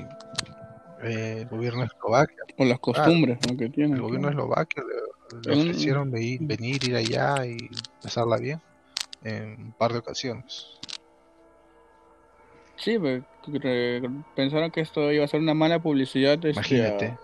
[1.03, 3.57] eh, el gobierno de Eslovaquia por las costumbres ¿no?
[3.57, 3.95] que tienen.
[3.95, 4.33] el gobierno de.
[4.33, 7.57] Eslovaquia le, ofrecieron venir, ir allá y
[8.01, 8.61] pasarla bien
[9.23, 10.79] en un par de ocasiones.
[12.75, 13.23] Sí, pues,
[14.35, 17.17] pensaron que esto iba a ser una mala publicidad este, Imagínate.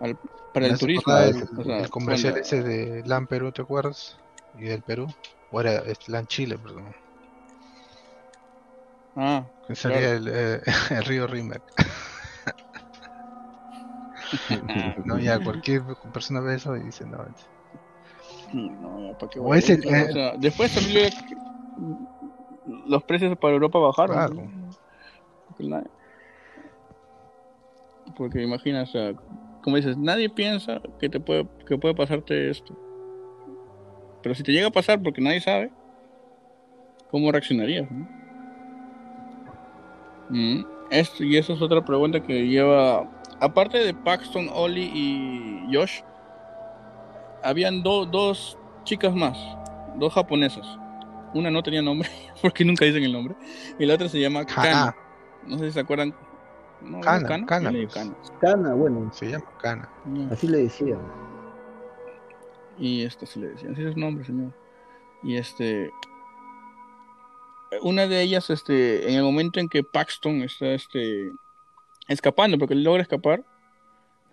[0.00, 0.18] al-
[0.58, 1.16] para el ¿Me hace turismo.
[1.18, 4.18] El, O sea, el comercial cuando- ese de LAN Perú, ¿te acuerdas?
[4.54, 5.06] Y del Perú.
[5.50, 6.92] O era LAN Chile, perdón.
[9.16, 11.62] Ah, Que salía el, eh, el río Rimac.
[15.04, 17.18] no, ya cualquier persona ve eso y dice, no.
[18.52, 19.80] no, ¿para qué O ese-?
[19.86, 21.10] O sea, después también
[22.64, 24.74] los precios para Europa bajaron.
[25.56, 25.90] Claro.
[28.16, 29.12] porque imagina, o sea,
[29.62, 32.74] como dices, nadie piensa que te puede, que puede pasarte esto.
[34.22, 35.70] Pero si te llega a pasar porque nadie sabe,
[37.10, 37.90] ¿cómo reaccionarías?
[37.90, 38.06] no?
[40.30, 43.08] Mm, esto, y eso es otra pregunta que lleva,
[43.40, 46.00] aparte de Paxton, Oli y Josh,
[47.42, 49.38] habían do- dos chicas más,
[49.96, 50.66] dos japonesas.
[51.34, 52.08] Una no tenía nombre,
[52.42, 53.34] porque nunca dicen el nombre,
[53.78, 54.62] y la otra se llama Kana.
[54.62, 54.96] Kana,
[55.46, 56.14] No sé si se acuerdan.
[56.82, 57.94] No, le pues.
[57.94, 58.14] Kana.
[58.40, 59.88] Cana, bueno, se llama Kana.
[60.14, 60.28] Ya.
[60.32, 61.00] así le decían.
[62.78, 64.52] Y esto se le decían, así es su nombre, señor.
[65.22, 65.90] Y este.
[67.82, 71.30] Una de ellas, este, en el momento en que Paxton está este,
[72.08, 73.42] escapando, porque él logra escapar,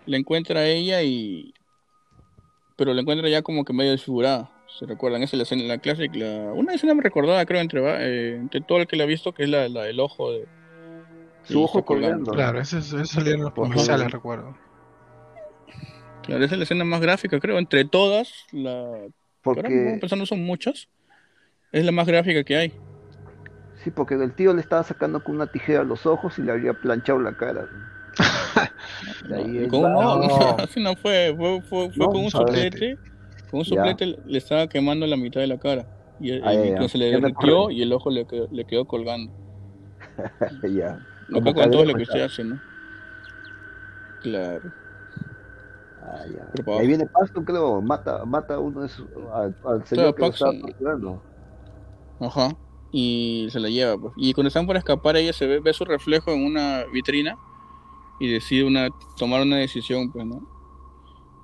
[0.06, 1.54] la encuentra a ella y.
[2.78, 4.52] Pero la encuentra ya como que medio desfigurada.
[4.80, 5.24] ¿Se recuerdan?
[5.24, 6.18] Esa es la escena, la clásica.
[6.18, 9.34] La, una escena recordada, creo, entre, va- eh, entre todo el que la ha visto,
[9.34, 10.48] que es la, la del ojo de.
[11.46, 12.32] Su ojo colgando.
[12.32, 14.56] Claro, eso, es- eso salía en los comerciales, recuerdo.
[16.24, 17.60] Claro, esa es la escena más gráfica, creo.
[17.60, 18.92] Entre todas, la.
[19.52, 20.90] que ahora Porque, pensando son muchas.
[21.72, 22.74] Es la más gráfica que hay.
[23.84, 26.74] sí, porque el tío le estaba sacando con una tijera los ojos y le había
[26.74, 27.68] planchado la cara.
[29.70, 30.28] ¿Cómo no?
[30.28, 30.58] no.
[30.58, 31.34] Así no fue.
[31.38, 32.78] Fue, fue, fue No, con un suplete.
[32.78, 33.00] suplete.
[33.52, 33.66] Con un Ya.
[33.66, 35.86] suplete le estaba quemando la mitad de la cara.
[36.20, 36.88] Y, y Ah, ya, ya.
[36.88, 39.32] se le Ya derritió y el ojo le quedó, le quedó colgando.
[40.64, 41.00] ya.
[41.28, 42.62] Que con todo lo que usted hace, ¿no?
[44.22, 44.72] Claro.
[46.02, 46.48] Ah, ya.
[46.52, 50.14] Pero para Ahí viene Paxton, creo, mata, mata a uno de sus, al, al señor
[50.16, 51.22] que lo estaba Paxton.
[52.20, 52.58] Ajá.
[52.92, 54.14] Y se la lleva, pues.
[54.18, 57.38] Y cuando están por escapar, ella se ve, ve su reflejo en una vitrina
[58.20, 60.48] y decide una, tomar una decisión, pues, ¿no?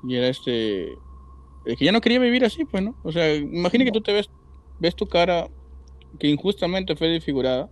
[0.04, 0.94] Y era este.
[1.65, 2.96] Es que ya no quería vivir así, pues, ¿no?
[3.04, 4.30] O sea, imagina que tú te ves,
[4.80, 5.48] ves tu cara
[6.20, 7.70] que injustamente fue desfigurada,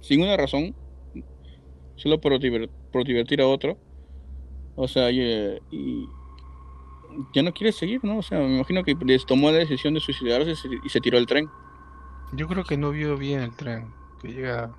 [0.00, 0.74] sin una razón,
[1.96, 3.78] solo por, diver- por divertir a otro.
[4.76, 5.20] O sea, y,
[5.70, 6.08] y
[7.34, 8.18] ya no quiere seguir, ¿no?
[8.18, 11.00] O sea, me imagino que les tomó la decisión de suicidarse y se, y se
[11.00, 11.48] tiró al tren.
[12.32, 13.92] Yo creo que no vio bien el tren.
[14.20, 14.74] Que llega.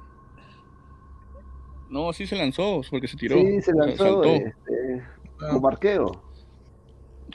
[1.89, 3.37] No, sí se lanzó, porque se tiró.
[3.39, 4.23] Sí, se lanzó saltó.
[4.35, 5.03] este,
[5.51, 6.11] como arquero.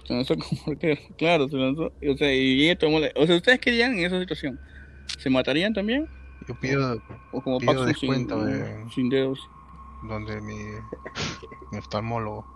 [0.05, 1.01] Se lanzó como arquero.
[1.17, 1.85] Claro, se lanzó.
[1.87, 3.11] O sea, y ella tomó la...
[3.17, 4.59] O sea, ¿ustedes qué en esa situación?
[5.19, 6.07] ¿Se matarían también?
[6.49, 7.01] yo pido
[7.33, 9.39] ¿O como Pido sin, de- sin dedos?
[10.03, 10.55] Donde mi,
[11.71, 12.49] mi oftalmólogo,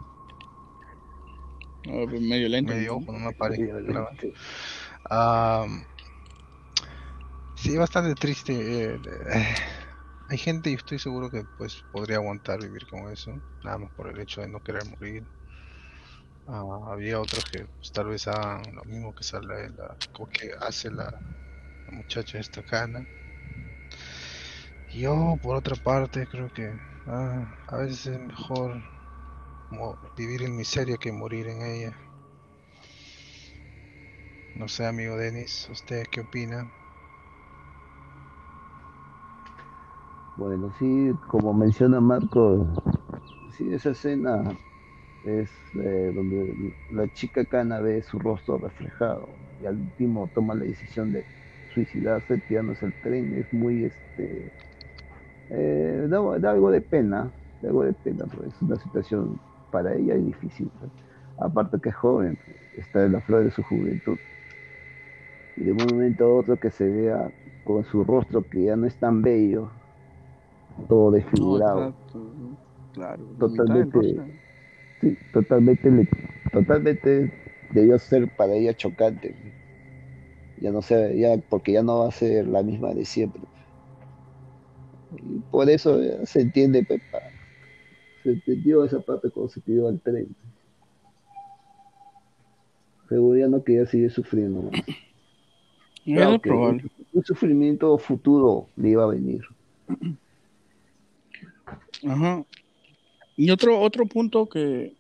[1.85, 2.73] No, pues medio lento.
[2.73, 3.71] medio ojo, no me aparece.
[4.21, 4.33] Sí.
[5.11, 5.67] Ah,
[7.79, 8.53] bastante triste.
[8.53, 9.55] eh, eh,
[10.29, 14.09] hay gente y estoy seguro que pues podría aguantar vivir con eso, nada más por
[14.09, 15.27] el hecho de no querer morir.
[16.47, 19.97] Ah, había otros que pues, tal vez hagan lo mismo que sale la,
[20.33, 21.05] que hace la,
[21.87, 23.07] la muchacha esta cana.
[24.95, 26.73] Yo por otra parte creo que
[27.07, 28.81] ah, a veces es mejor
[30.17, 31.97] vivir en miseria que morir en ella.
[34.55, 36.71] No sé, amigo Denis, ¿usted qué opina?
[40.37, 42.65] Bueno, sí, como menciona Marco,
[43.57, 44.45] sí, esa escena
[45.25, 50.65] es eh, donde la chica cana ve su rostro reflejado y al último toma la
[50.65, 51.25] decisión de
[51.69, 53.37] suicidarse tirándose el tren.
[53.37, 54.53] Es muy, este,
[55.51, 57.31] eh, da, algo de pena,
[57.61, 59.39] da algo de pena, pues es una situación
[59.71, 60.71] para ella es difícil.
[61.39, 62.39] Aparte que es joven,
[62.77, 64.17] está en la flor de su juventud.
[65.57, 67.31] Y de un momento a otro que se vea
[67.65, 69.71] con su rostro que ya no es tan bello,
[70.89, 71.95] todo desfigurado.
[72.93, 74.01] claro, totalmente,
[75.01, 76.09] sí, totalmente,
[76.53, 77.33] totalmente
[77.73, 79.35] debió ser para ella chocante.
[80.59, 83.43] Ya no sé, ya porque ya no va a ser la misma de siempre.
[85.19, 87.19] Y por eso se entiende, Pepa.
[88.23, 90.35] Se entendió esa parte cuando se pidió al tren.
[93.11, 94.83] Ya no quería seguir sufriendo más.
[97.13, 99.43] un sufrimiento futuro le iba a venir.
[102.09, 102.45] Ajá.
[103.37, 104.95] Y otro, otro punto que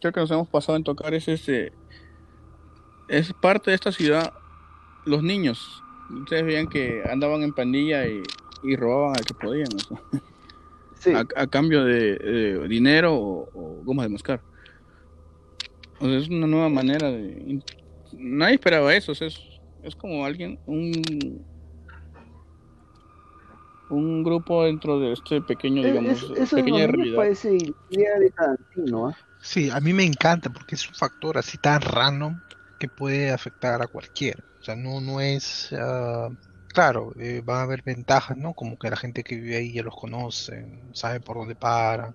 [0.00, 1.72] creo que nos hemos pasado en tocar es este.
[3.08, 4.32] Es parte de esta ciudad,
[5.04, 5.82] los niños.
[6.10, 8.22] Ustedes veían que andaban en pandilla y,
[8.76, 9.68] robaban al que podían.
[11.36, 14.40] A, cambio de, dinero o, o, gomas de mascar.
[16.00, 17.60] es una nueva manera de.
[18.12, 19.12] Nadie esperaba eso.
[19.12, 19.40] es,
[19.82, 20.92] es como alguien, un
[23.92, 27.16] un grupo dentro de este pequeño, digamos, eso pequeña realidad.
[27.16, 27.56] parece
[27.90, 29.16] idea de Tarantino, ¿ah?
[29.40, 32.40] Sí, a mí me encanta porque es un factor así tan random
[32.78, 34.42] que puede afectar a cualquiera.
[34.60, 35.72] O sea, no, no es...
[35.72, 36.34] Uh,
[36.72, 38.54] claro, eh, va a haber ventajas, ¿no?
[38.54, 42.14] Como que la gente que vive ahí ya los conoce, sabe por dónde para.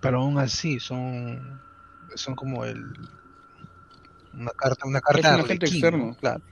[0.00, 1.60] Pero aún así son,
[2.14, 2.82] son como el...
[4.32, 6.16] Una carta, una carta es un externo.
[6.20, 6.42] Claro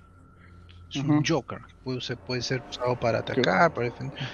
[1.00, 4.28] es un Joker, puede ser, puede ser usado para atacar, para defender.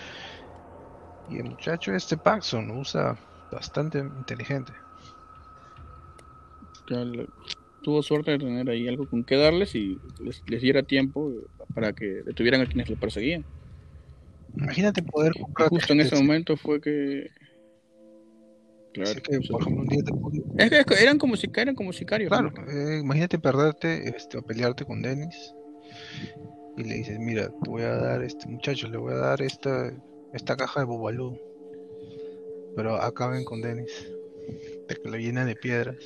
[1.27, 3.18] Y el muchacho este Paxson lo usa
[3.51, 4.72] bastante inteligente.
[7.83, 11.33] Tuvo suerte de tener ahí algo con que darles y les, diera tiempo
[11.75, 13.45] para que detuvieran a quienes lo perseguían.
[14.57, 15.69] Imagínate poder comprar.
[15.69, 17.29] Justo en ese momento fue que.
[18.95, 19.21] Claro.
[19.23, 20.03] que, por ejemplo, un día
[20.59, 22.31] Es que eran como, eran como sicarios.
[22.31, 25.55] Claro, eh, imagínate perderte este, o pelearte con Dennis
[26.79, 29.93] y le dices, mira, te voy a dar este muchacho, le voy a dar esta,
[30.33, 31.38] esta caja de bobalú.
[32.77, 34.09] Pero acaben con Dennis.
[34.88, 35.97] De que lo llena de piedras.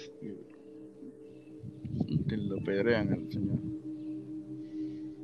[2.28, 3.58] Que lo pedrean al señor.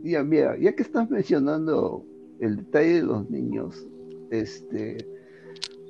[0.02, 2.04] Ya, mira, ya que estás mencionando
[2.40, 3.86] el detalle de los niños,
[4.30, 5.06] este,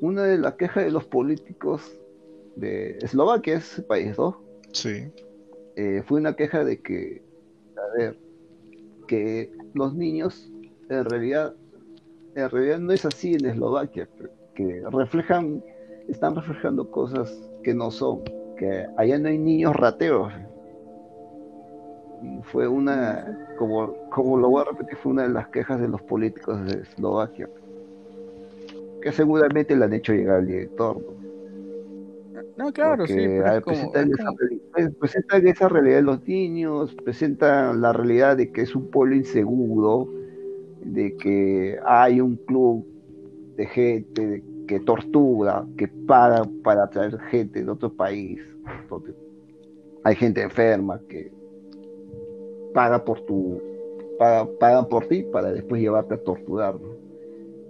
[0.00, 1.92] una de las quejas de los políticos
[2.56, 4.40] de Eslovaquia, es país, ¿no?
[4.72, 5.10] Sí.
[5.76, 7.22] Eh, fue una queja de que,
[7.76, 8.18] a ver,
[9.06, 10.50] que los niños
[10.88, 11.54] en realidad,
[12.34, 14.08] en realidad no es así en Eslovaquia,
[14.54, 15.62] que reflejan,
[16.08, 18.22] están reflejando cosas que no son,
[18.56, 20.32] que allá no hay niños rateros.
[22.22, 25.88] Y fue una, como, como lo voy a repetir, fue una de las quejas de
[25.88, 27.48] los políticos de Eslovaquia,
[29.00, 31.00] que seguramente le han hecho llegar al director.
[32.56, 33.14] No, claro, sí.
[33.64, 34.10] presentan,
[35.46, 40.08] esa, realidad de los niños, presentan la realidad de que es un pueblo inseguro,
[40.82, 42.84] de que hay un club
[43.56, 48.40] de gente que tortura, que paga para traer gente de otro país.
[50.02, 51.37] hay gente enferma que
[52.72, 53.60] paga por tu
[54.18, 56.76] pagan por ti para después llevarte a torturar.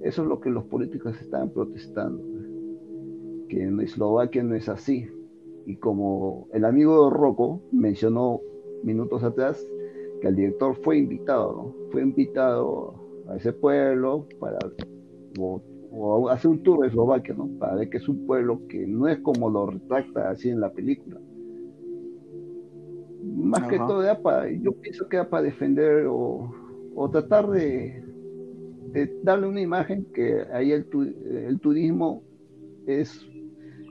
[0.00, 2.22] Eso es lo que los políticos están protestando
[3.48, 5.06] que en Eslovaquia no es así.
[5.66, 8.40] Y como el amigo Rocco mencionó
[8.82, 9.66] minutos atrás,
[10.20, 12.94] que el director fue invitado, fue invitado
[13.28, 14.58] a ese pueblo para
[15.38, 17.48] o, hacer un tour de Eslovaquia, ¿no?
[17.58, 20.70] para ver que es un pueblo que no es como lo retracta así en la
[20.70, 21.18] película.
[23.48, 26.50] Más que todo, para, yo pienso que era para defender o,
[27.10, 28.04] tratar de,
[29.22, 30.86] darle una imagen que ahí el,
[31.46, 32.22] el turismo
[32.86, 33.28] es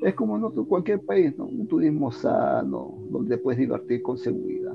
[0.02, 1.46] es como en cualquier país, ¿no?
[1.46, 4.74] Un turismo sano, donde puedes divertir con seguridad.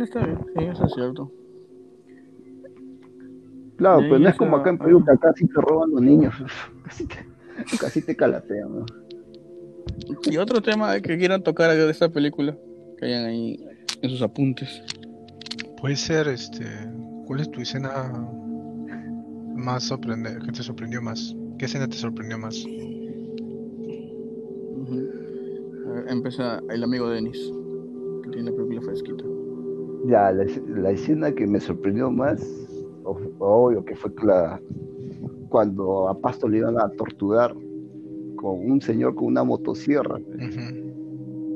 [0.00, 1.32] Está bien, sí, eso es cierto.
[3.76, 6.34] Claro, pero no es como acá en Perú, que acá sí te roban los niños.
[6.84, 7.16] Casi te,
[7.80, 8.86] casi te calatean, ¿no?
[10.30, 12.56] Y otro tema que quieran tocar de esta película,
[12.98, 13.64] que hayan ahí
[14.02, 14.82] en sus apuntes.
[15.80, 16.64] Puede ser, este,
[17.26, 18.12] ¿cuál es tu escena
[19.54, 21.34] más sorprendente, que te sorprendió más?
[21.58, 22.64] ¿Qué escena te sorprendió más?
[26.08, 27.52] Empieza el amigo Denis,
[28.24, 29.24] que tiene la película fresquita.
[30.06, 32.40] Ya, la, la escena que me sorprendió más,
[33.04, 34.60] o- obvio que fue la,
[35.48, 37.54] cuando a Pasto le iban a torturar
[38.36, 40.20] con un señor con una motosierra.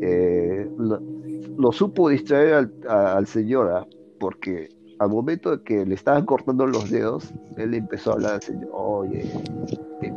[0.02, 1.00] Eh, lo,
[1.58, 3.86] lo supo distraer al, a- al señor, ¿ah?
[4.18, 8.42] porque al momento de que le estaban cortando los dedos, él empezó a hablar al
[8.42, 9.24] señor, oye,
[10.00, 10.12] te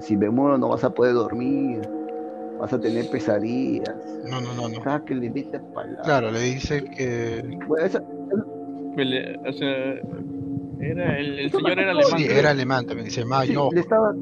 [0.00, 1.80] si me muero no vas a poder dormir,
[2.58, 4.80] vas a tener pesadillas, No, no, no, no.
[4.82, 6.04] cada que le mete palabras.
[6.04, 8.02] Claro, le dice que Bueno, esa-
[8.96, 9.94] Pele- o sea,
[10.80, 12.18] era el, señor era alemán.
[12.18, 13.74] sí, era alemán también, se llamaba sí, Jochen.
[13.76, 14.14] le estaba,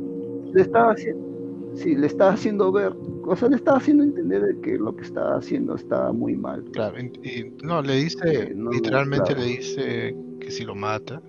[0.53, 1.27] le estaba haciendo,
[1.75, 2.93] sí, le estaba haciendo ver,
[3.31, 6.65] o sea, le estaba haendo entender de que lo que estaba haciendo estaba muy mal.
[6.73, 9.41] Claro, y, no, le dice, Eh, no, literalmente claro.
[9.41, 11.23] le dice que si lo matas,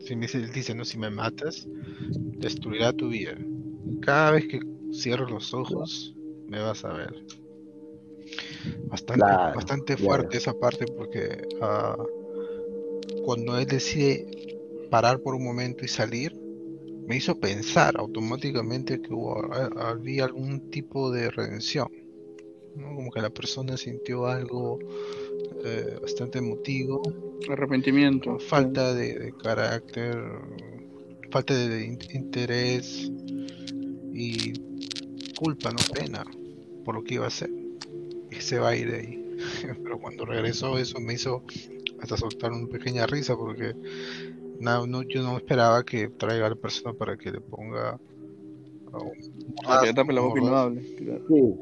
[0.00, 1.68] si me dice, él dice, no, si me matas,
[2.38, 3.36] destruirá tu vida.
[4.00, 4.58] Cada vez que
[4.92, 6.16] cierro los ojos,
[6.48, 7.14] me vas a ver.
[8.88, 10.04] Bastante, Claro, bastante claro.
[10.04, 11.96] fuerte esa parte porque ah,
[13.24, 14.26] cuando él decide
[14.90, 16.41] parar por un momento y salir,
[17.06, 21.88] me hizo pensar automáticamente que hubo, había algún tipo de redención.
[22.76, 22.94] ¿no?
[22.94, 24.78] Como que la persona sintió algo
[25.64, 27.02] eh, bastante emotivo,
[27.50, 28.38] Arrepentimiento.
[28.38, 30.16] falta de, de carácter,
[31.30, 33.10] falta de in- interés
[34.12, 34.52] y
[35.36, 36.24] culpa, no pena,
[36.84, 37.50] por lo que iba a hacer.
[38.30, 39.36] Y se va a ir de ahí.
[39.82, 41.44] Pero cuando regresó eso me hizo
[42.00, 43.74] hasta soltar una pequeña risa porque
[44.62, 47.98] no, no- yo no esperaba que traiga a la persona para que le ponga
[49.64, 49.92] Para que
[50.56, 50.82] hable.
[50.96, 51.24] claro.
[51.28, 51.54] Sí.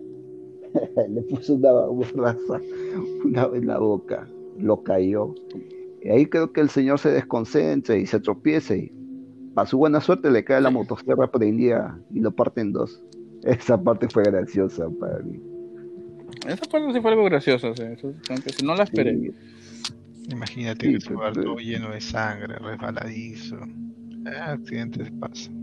[1.08, 2.60] Le puso una borraza
[3.24, 5.34] una en la boca, lo cayó.
[6.02, 8.92] Y ahí creo que el señor se desconcentra y se tropieza y
[9.56, 13.02] a su buena suerte le cae la motosierra prendida y lo parte en dos.
[13.42, 15.40] Esa parte fue graciosa para mí.
[16.46, 19.16] Esa parte sí fue algo gracioso, o sea, eso- aunque si no la esperé.
[19.18, 19.30] Sí,
[20.30, 23.56] Imagínate Sí, que pero- todo lleno de sangre, resbaladizo.
[24.26, 25.60] Ah, accidentes pasan.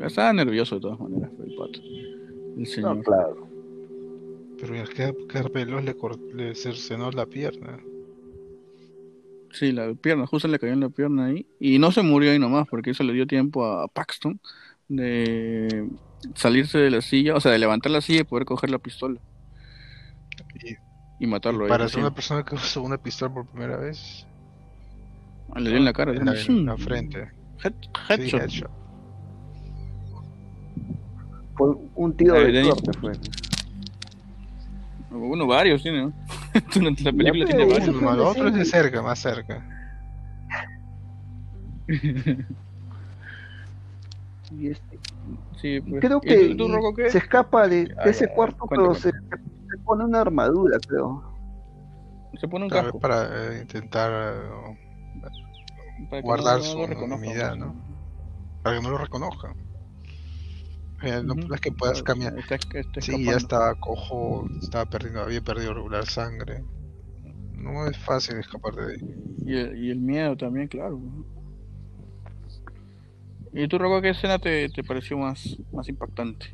[0.00, 1.80] Estaba nervioso de todas maneras, fue el pato.
[1.82, 3.02] El no, señor.
[3.04, 3.46] claro.
[4.58, 5.12] Pero el que,
[5.52, 5.94] veloz le,
[6.34, 7.78] le cercenó la pierna.
[9.52, 11.46] Sí, la pierna, justo le cayó en la pierna ahí.
[11.58, 14.38] Y no se murió ahí nomás, porque eso le dio tiempo a Paxton
[14.88, 15.88] de
[16.34, 19.20] salirse de la silla, o sea, de levantar la silla y poder coger la pistola
[20.62, 20.76] Y
[21.18, 21.68] y matarlo ahí.
[21.70, 24.26] para ser una persona que usó una pistola por primera vez,
[25.52, 27.30] Ah, Le dio en la cara, en la, en la frente.
[27.62, 28.40] Head- Sí, headshot.
[28.42, 28.70] headshot.
[31.54, 33.12] Fue un tiro Eh, de suerte fue.
[35.10, 36.12] Uno, varios tiene, ¿no?
[36.74, 37.96] Durante la película Ya, tiene varios.
[37.96, 39.64] Uno, el otro es de cerca, más cerca.
[44.50, 44.98] Y este,
[45.60, 46.00] Sí, pues.
[46.00, 48.66] creo ¿Y que tú, tú, y Rocco, se escapa de, de Ah, ese ya, cuarto,
[48.68, 49.10] pero se,
[49.76, 51.22] se pone una armadura, creo.
[52.40, 53.00] Se pone un Tal vez casco.
[53.00, 54.78] para eh, intentar eh,
[56.10, 57.58] para guardar no- no su anonimidad, pues.
[57.60, 57.74] ¿no?
[58.62, 59.54] Para que no lo reconozcan.
[61.02, 62.38] Eh, no, es que puedas cambiar.
[62.38, 66.64] está- está Sí, ya estaba cojo, estaba perdiendo, había perdido regular sangre.
[67.52, 69.14] No es fácil escapar de ahí.
[69.44, 71.00] Y el, y el miedo también, claro.
[73.52, 76.46] ¿Y tú, Rocco, qué escena te, te pareció más, más impactante?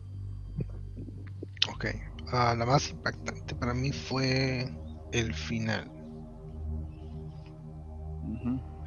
[1.72, 1.86] Ok.
[2.34, 4.66] Ah, la más impactante para mí fue
[5.12, 5.90] el final.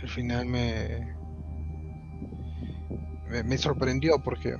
[0.02, 1.16] El final me,
[3.30, 4.58] me, me sorprendió porque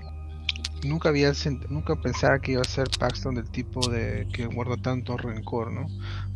[0.83, 1.31] nunca había
[1.69, 5.88] nunca pensaba que iba a ser Paxton del tipo de que guarda tanto rencor, ¿no?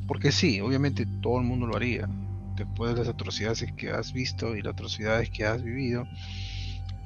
[0.08, 2.10] Porque sí, obviamente todo el mundo lo haría.
[2.56, 6.04] Después de las atrocidades que has visto y las atrocidades que has vivido,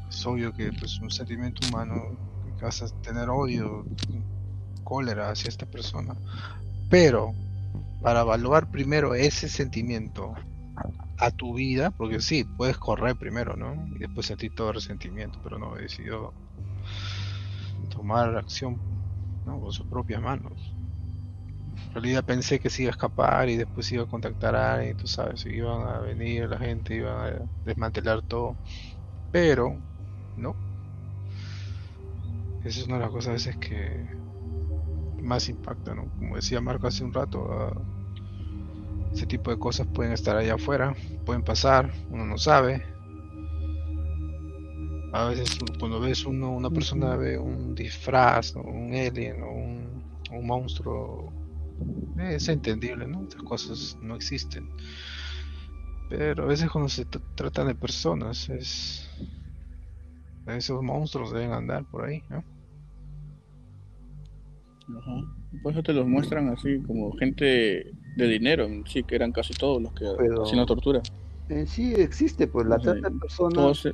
[0.09, 2.17] es obvio que pues un sentimiento humano
[2.57, 3.85] que vas a tener odio,
[4.83, 6.15] cólera hacia esta persona.
[6.89, 7.33] Pero
[8.01, 10.33] para evaluar primero ese sentimiento
[11.17, 13.87] a tu vida, porque sí, puedes correr primero, ¿no?
[13.95, 16.33] Y después sentir todo el resentimiento, pero no, decidió
[17.89, 18.77] tomar acción
[19.45, 20.73] con sus propias manos.
[21.87, 24.97] En realidad pensé que se iba a escapar y después iba a contactar a alguien,
[24.97, 28.55] tú sabes, iban a venir la gente, iban a desmantelar todo,
[29.31, 29.77] pero
[30.37, 30.55] no.
[32.65, 34.22] Esa es una de las cosas a veces que
[35.23, 36.09] más impacta, ¿no?
[36.19, 37.73] Como decía Marco hace un rato, ah,
[39.13, 40.95] Ese tipo de cosas pueden estar allá afuera,
[41.25, 42.83] pueden pasar, uno no sabe.
[45.13, 50.03] A veces cuando ves uno, una persona ve un disfraz, o un alien o un,
[50.31, 51.31] un monstruo,
[52.17, 53.23] es entendible, ¿no?
[53.23, 54.69] Estas cosas no existen.
[56.09, 59.09] Pero a veces cuando se tratan de personas, es
[60.47, 62.43] esos monstruos deben andar por ahí, ¿no?
[64.89, 65.21] Ajá.
[65.61, 69.81] Por eso te los muestran así como gente de dinero, sí, que eran casi todos
[69.81, 71.01] los que Pero- hacían la tortura.
[71.49, 73.93] En sí existe, pues la trata de personas, se-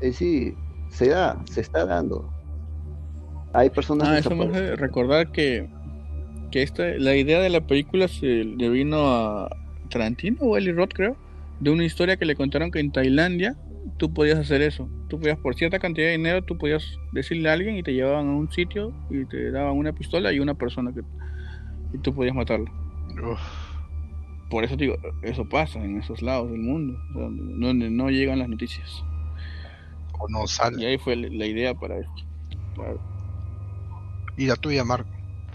[0.00, 0.54] en sí
[0.90, 2.28] se da, se está dando.
[3.52, 5.68] Hay personas Ah, eso me hace recordar que,
[6.50, 9.48] que esta, la idea de la película se le vino a
[9.90, 11.16] Tarantino o Eli Roth, creo,
[11.60, 13.56] de una historia que le contaron que en Tailandia
[13.98, 14.88] tú podías hacer eso.
[15.08, 18.28] Tú podías, por cierta cantidad de dinero, tú podías decirle a alguien y te llevaban
[18.28, 21.00] a un sitio y te daban una pistola y una persona que
[21.94, 22.66] y tú podías matarlo.
[23.30, 23.40] Uf,
[24.50, 27.22] Por eso digo, eso pasa en esos lados del mundo, o sea,
[27.66, 28.88] donde no llegan las noticias.
[30.20, 30.86] o no Y sale.
[30.86, 32.12] ahí fue la idea para esto.
[32.74, 32.98] Claro.
[34.36, 35.08] Y la tuya, Marco.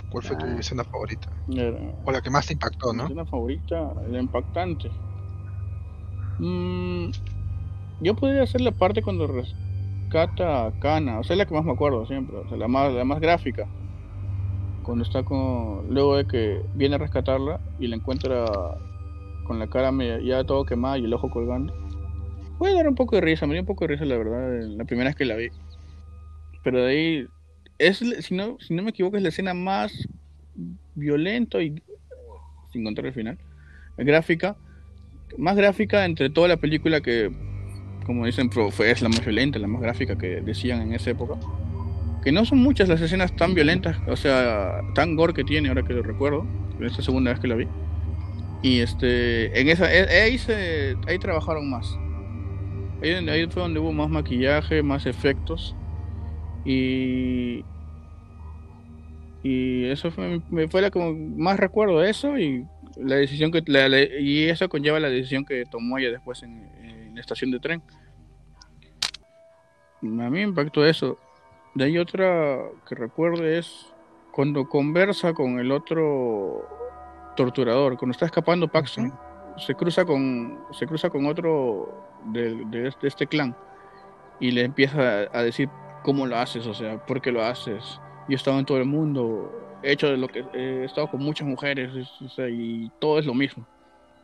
[0.10, 0.56] ¿Cuál fue tu Ah.
[0.60, 1.28] escena favorita?
[1.50, 3.04] Era- O la que más te impactó, Mi ¿no?
[3.06, 4.90] escena favorita, la impactante.
[6.40, 7.10] Mm,
[8.04, 11.72] yo podría hacer la parte cuando rescata a Kana, o sea, la que más me
[11.72, 13.68] acuerdo siempre, o sea, la más, la más gráfica.
[14.84, 15.88] Cuando está con.
[15.90, 18.46] Luego de que viene a rescatarla y la encuentra
[19.46, 21.74] con la cara media- ya todo quemada y el ojo colgando.
[22.58, 24.86] Puede dar un poco de risa, me dio un poco de risa la verdad, la
[24.86, 25.50] primera vez que la vi.
[26.64, 27.28] Pero de ahí.
[27.80, 30.08] Es, si no, si no me equivoco, es la escena más
[30.96, 31.82] violenta y
[32.72, 33.38] sin contar el final,
[33.98, 34.56] gráfica,
[35.38, 37.32] más gráfica entre toda la película que,
[38.06, 38.50] como dicen,
[38.86, 41.36] es la más violenta, la más gráfica que decían en esa época.
[42.24, 45.84] Que no son muchas las escenas tan violentas, o sea, tan gore que tiene, ahora
[45.84, 46.48] que lo recuerdo,
[46.80, 47.68] en esta segunda vez que la vi.
[48.62, 51.86] Y este, en esa, eh, ahí, se, ahí trabajaron más.
[53.02, 55.76] Ahí, ahí fue donde hubo más maquillaje, más efectos.
[56.66, 57.66] Y
[59.44, 63.62] y eso fue, me fue la que más recuerdo de eso y la decisión que
[63.66, 66.64] la- la- y eso conlleva la decisión que tomó ella después en,
[67.14, 67.84] en la estación de tren.
[70.02, 71.18] A mí me impactó eso.
[71.76, 73.94] De ahí otra que recuerdo es
[74.32, 76.68] cuando conversa con el otro
[77.36, 79.12] torturador cuando está escapando Paxton
[79.58, 83.56] se cruza con se cruza con otro de, de este, de este clan
[84.40, 85.68] y le empieza a, a decir
[86.04, 88.86] cómo lo haces o sea por qué lo haces yo he estado en todo el
[88.86, 89.52] mundo,
[89.82, 93.18] he hecho de lo que he estado con muchas mujeres es- o sea, y todo
[93.20, 93.66] es lo mismo.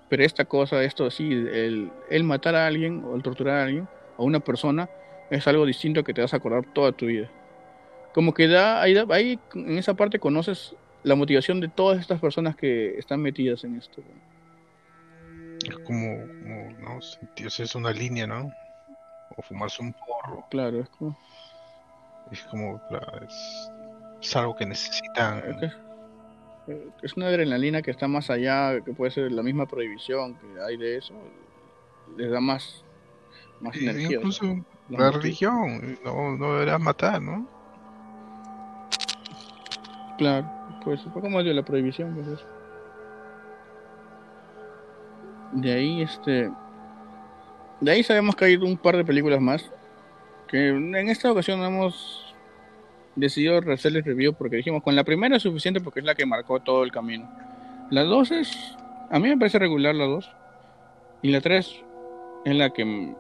[0.10, 3.88] Pero esta cosa, esto así, el, el matar a alguien o el torturar a alguien,
[4.18, 4.90] a una persona,
[5.30, 7.30] es algo distinto que te vas a acordar toda tu vida.
[8.14, 12.20] Como que da, ahí, da- ahí en esa parte conoces la motivación de todas estas
[12.20, 14.02] personas que están metidas en esto.
[15.68, 17.02] Es como, como, ¿no?
[17.02, 18.52] Sentirse es una línea, ¿no?
[19.38, 20.44] O fumarse un porro.
[20.50, 21.16] Claro, es como,
[22.32, 22.82] Es como,
[23.22, 23.70] es,
[24.22, 25.44] es algo que necesitan.
[25.50, 25.89] es que
[27.02, 30.78] es- una adrenalina que está más allá, que puede ser la misma prohibición que hay
[30.78, 31.14] de eso,
[32.18, 32.84] les da más,
[33.62, 34.18] más Y energía.
[34.18, 34.46] incluso
[34.90, 37.48] la religión, no, no deberás matar, ¿no?
[40.18, 40.50] Claro,
[40.84, 42.46] pues un poco más de la prohibición, pues eso.
[45.54, 46.52] De ahí, este.
[47.80, 49.72] De ahí sabemos que hay un par de películas más.
[50.48, 51.68] Que en esta ocasión no
[53.20, 56.26] hemos decidido hacerles review porque dijimos con la primera es suficiente porque es la que
[56.26, 57.30] marcó todo el camino.
[57.90, 58.76] La dos es.
[59.12, 60.30] A mí me parece regular la dos.
[61.22, 61.76] Y la tres
[62.46, 63.16] es la que.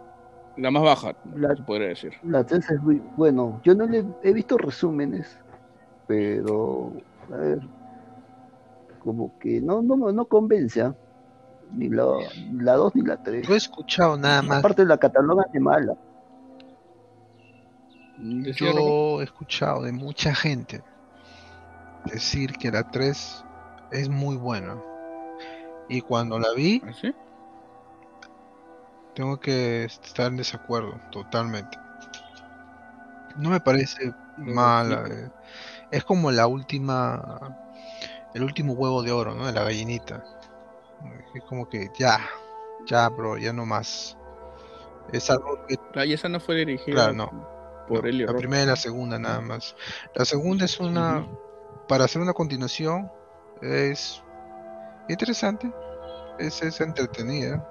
[0.58, 2.14] La más baja, La- se podría decir.
[2.24, 3.62] La 3 es muy bueno.
[3.64, 5.39] Yo no le he visto resúmenes,
[6.06, 6.91] pero
[7.32, 7.60] a ver,
[9.02, 10.93] como que no no no convence, ¿ah?
[11.74, 12.08] ni la
[12.56, 13.47] la 2 ni la 3.
[13.47, 14.60] Yo he escuchado nada más.
[14.60, 15.93] Aparte la catalogan de mala.
[18.20, 19.15] Decía Rocco.
[19.15, 20.84] Yo he escuchado de mucha gente
[22.05, 23.43] decir que la 3
[23.91, 24.78] es muy buena.
[25.88, 27.13] Y cuando la vi, ¿Ah, sí?
[29.15, 31.78] tengo que estar en desacuerdo totalmente.
[33.38, 35.03] No me parece mala.
[35.09, 35.30] eh.
[35.91, 37.57] Es como la última,
[38.34, 39.45] el último huevo de oro, ¿no?
[39.47, 40.24] De la gallinita.
[41.34, 42.20] Es como que ya,
[42.86, 44.17] ya, bro, ya no más.
[45.11, 47.59] Es algo que, Ah, y esa no fue dirigida claro, no.
[47.90, 49.76] Por no, Elio la primera y la segunda nada más.
[50.16, 51.28] La segunda es una,
[51.88, 53.10] para hacer una continuación,
[53.62, 54.22] es
[55.10, 55.72] interesante,
[56.38, 57.66] es, es entretenida.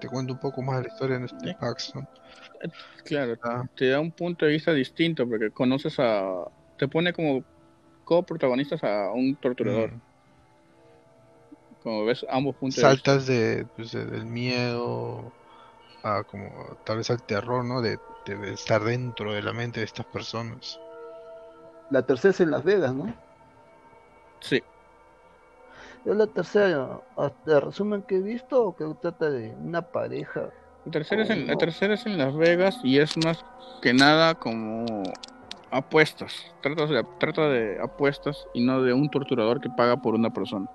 [0.00, 1.54] Te cuento un poco más de la historia de este Sí.
[1.58, 2.06] Paxton.
[3.04, 6.24] Claro, Ah, te da un punto de vista distinto porque conoces a.
[6.78, 7.44] Te pone como
[8.04, 9.92] coprotagonistas a un torturador.
[9.92, 10.00] mm,
[11.82, 15.32] Como ves ambos puntos Saltas de, pues, de- del miedo
[16.04, 17.80] a como tal vez al terror, ¿no?
[17.80, 20.78] De, de- de estar dentro de la mente de estas personas.
[21.90, 23.12] La tercera es en Las Vegas, ¿no?
[24.40, 24.62] Sí.
[26.04, 30.48] Yo la tercera, hasta el resumen que he visto, que trata de una pareja.
[30.84, 33.44] La tercera, es en, la tercera es en Las Vegas y es más
[33.80, 34.84] que nada como
[35.70, 36.34] apuestas.
[36.60, 40.66] Trata de, trata de apuestas y no de un torturador que paga por una persona.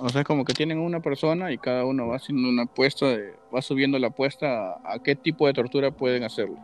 [0.00, 3.34] O sea, como que tienen una persona y cada uno va haciendo una apuesta, de-
[3.54, 6.56] va subiendo la apuesta a, a qué tipo de tortura pueden hacerle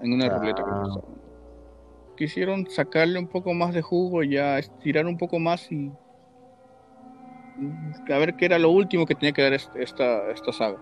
[0.00, 0.62] en una ruleta.
[0.66, 0.84] Ah.
[0.88, 1.00] está.
[2.16, 5.90] Quisieron sacarle un poco más de jugo, ya estirar un poco más y
[8.12, 10.76] a ver qué era lo último que tenía que dar este- esta, esta saga.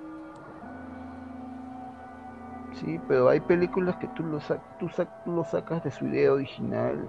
[2.74, 6.06] Sí, pero hay películas que tú lo, sac- tú, sac- tú lo sacas de su
[6.06, 7.08] idea original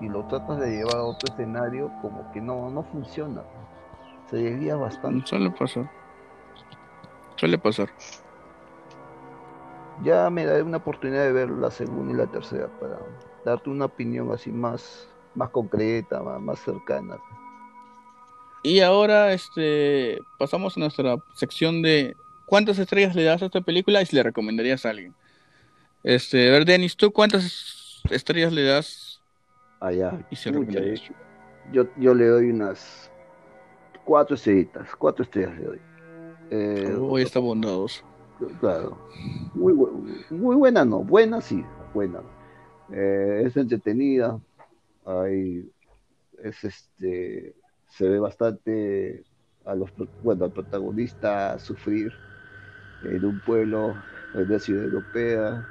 [0.00, 3.42] y lo tratas de llevar a otro escenario, como que no, no funciona.
[4.30, 5.26] Se desvía bastante.
[5.26, 5.90] Suele pasar.
[7.36, 7.88] Suele pasar.
[10.02, 12.98] Ya me daré una oportunidad de ver la segunda y la tercera para
[13.44, 17.16] darte una opinión así más, más concreta, más, más cercana.
[18.62, 22.16] Y ahora este pasamos a nuestra sección de
[22.46, 25.14] ¿cuántas estrellas le das a esta película y si le recomendarías a alguien?
[26.02, 29.20] Este, a ver, Denis, ¿tú cuántas estrellas le das
[29.80, 30.26] Allá.
[30.30, 31.00] y recomendarías?
[31.00, 31.12] eh,
[31.72, 33.10] yo, yo le doy unas
[34.06, 35.80] cuatro estrellitas, cuatro estrellas le doy.
[36.50, 38.04] Eh, Hoy está bondadoso.
[38.60, 38.96] Claro.
[39.54, 39.74] Muy,
[40.30, 41.02] muy buena, no.
[41.02, 41.64] Buena, sí.
[41.92, 42.20] Buena.
[42.92, 44.40] Eh, es entretenida.
[45.04, 45.68] Hay,
[46.42, 47.54] es este,
[47.88, 49.24] se ve bastante
[49.64, 49.90] a los,
[50.22, 52.12] bueno, al protagonista sufrir
[53.04, 53.94] en un pueblo
[54.34, 55.66] en una ciudad europea.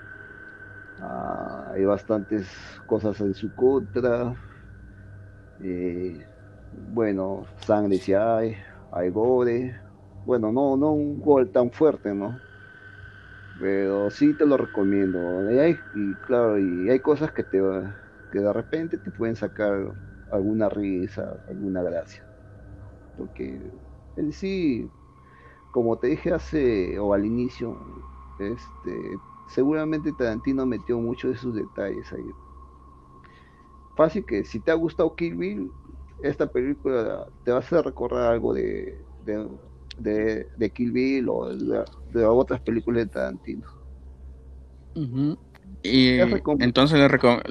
[1.00, 2.48] Ah, hay bastantes
[2.88, 4.36] cosas en su contra.
[5.62, 6.26] Eh,
[6.94, 8.56] bueno, sangre si hay,
[8.92, 9.76] hay gore.
[10.26, 12.40] Bueno, no, no un gol tan fuerte, ¿no?
[13.60, 15.52] Pero sí te lo recomiendo.
[15.52, 15.78] Y, hay,
[16.26, 17.62] claro, y hay cosas que te
[18.32, 19.94] que de repente te pueden sacar
[20.32, 22.24] alguna risa, alguna gracia.
[23.18, 23.62] Porque
[24.18, 24.90] en sí,
[25.72, 27.78] como te dije hace o al inicio,
[28.40, 29.18] este,
[29.48, 32.30] seguramente Tarantino metió muchos de sus detalles ahí.
[33.96, 35.72] Fácil que si te ha gustado Kill Bill,
[36.30, 39.48] esta película te va a hacer recordar algo de, de,
[39.98, 43.68] de, de Kill Bill o de, de otras películas de Tarantino.
[45.84, 46.20] Y
[46.60, 47.44] entonces le recom-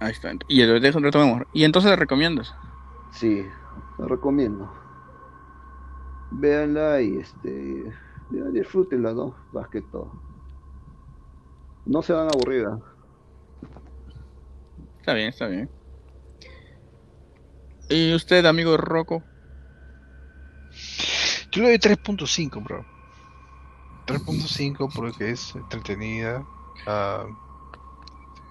[0.00, 0.32] Ahí está.
[0.48, 1.42] Y le dejo retomemos.
[1.52, 2.54] Y entonces le recomiendas.
[3.12, 3.46] Sí,
[3.98, 4.70] lo recomiendo.
[6.30, 7.92] Véanla y este
[8.52, 9.36] disfrútenla, ¿no?
[9.52, 10.12] Más que todo.
[11.86, 12.66] No se van a aburrir.
[12.66, 12.78] ¿ah?
[14.98, 15.75] Está bien, está bien.
[17.88, 19.28] ¿Y usted, amigo Rocco?
[21.52, 22.86] Yo le doy 3.5, bro.
[24.06, 26.46] 3.5 porque es entretenida.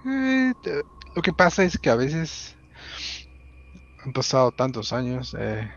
[0.04, 0.84] eh, te-
[1.14, 2.56] lo que pasa es que a veces
[3.98, 5.34] han pasado tantos años.
[5.38, 5.70] eh,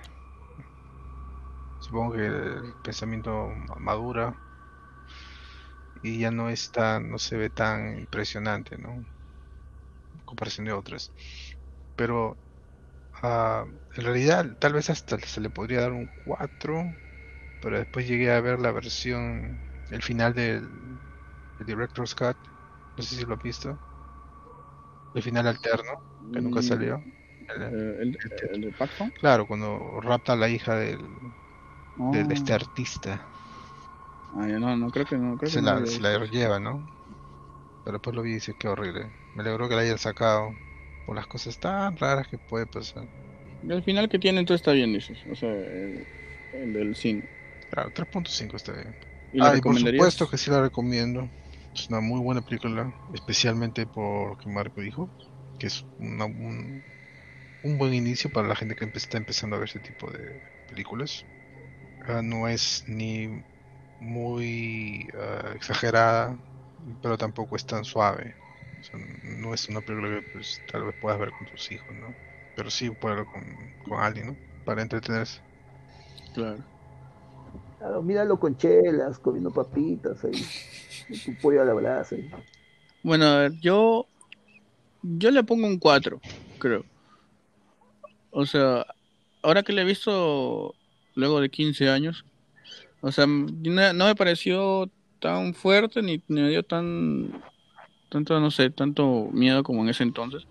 [1.77, 4.39] supongo que el pensamiento ma- madura
[6.01, 9.05] y ya no es tan, no se ve tan impresionante, ¿no?
[10.13, 11.11] En comparación de otras.
[11.95, 12.39] Pero
[13.21, 13.65] ah,
[13.95, 16.97] en realidad tal vez hasta se le podría dar un 4
[17.59, 20.69] pero después llegué a ver la versión, el final del,
[21.57, 22.37] del Director's Cut,
[22.97, 23.79] no sé si lo has visto,
[25.13, 25.91] el final alterno,
[26.31, 27.05] que nunca Mm, salió.
[27.47, 28.17] El- eh, el,
[28.53, 29.13] el de Paxton.
[29.13, 31.35] claro, cuando rapta a la hija del,
[32.11, 32.55] de, de este Ah.
[32.55, 33.33] artista,
[34.35, 35.37] Ah, ya no, no creo que no.
[35.37, 36.85] Creo se que la, se la lleva, ¿no?
[37.83, 39.13] Pero después lo vi y dice, qué horrible.
[39.33, 40.57] Me alegró que la hayan sacado
[41.09, 43.07] por las cosas tan raras que puede pasar.
[43.61, 45.25] Y al final que tiene, entonces está bien, dices.
[45.25, 46.07] O sea, el,
[46.51, 47.23] el del cine.
[47.69, 48.97] Claro, 3.5 está bien.
[49.31, 51.31] ¿Y la Ah, y por supuesto que sí la recomiendo.
[51.73, 55.11] Es una muy buena película, especialmente por lo que Marco dijo,
[55.57, 56.83] que es una- un,
[57.63, 61.27] un buen inicio para la gente que está empezando a ver este tipo de películas.
[62.01, 63.29] Ah, no es ni
[63.99, 66.39] muy ah, exagerada,
[67.01, 68.35] pero tampoco es tan suave.
[68.79, 71.87] O sea, no es una película que pues, tal vez puedas ver con tus hijos,
[71.95, 72.13] ¿no?
[72.55, 73.43] Pero sí puedes verlo con,
[73.87, 74.35] con alguien, ¿no?
[74.65, 75.41] Para entretenerse.
[76.33, 76.63] Claro.
[77.77, 80.45] Claro, míralo con chelas, comiendo papitas ahí.
[81.25, 82.15] Tu pollo a la brasa.
[82.15, 82.29] ahí.
[83.03, 84.05] Bueno, a ver, yo.
[85.01, 86.19] Yo le pongo un 4,
[86.59, 86.83] creo.
[88.31, 88.85] O sea,
[89.41, 90.75] ahora que le he visto
[91.15, 92.25] luego de 15 años,
[93.01, 97.41] o sea, no, no me pareció tan fuerte ni, ni me dio tan.
[98.09, 100.47] Tanto, no sé, tanto miedo como en ese entonces.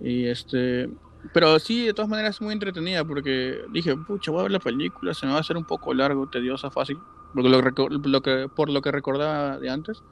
[0.00, 0.88] Y este.
[1.34, 4.60] Pero sí, de todas maneras es muy entretenida porque dije, pucha, voy a ver la
[4.60, 6.96] película, se me va a hacer un poco largo, tediosa, fácil,
[7.34, 10.02] porque lo, lo que, por lo que recordaba de antes.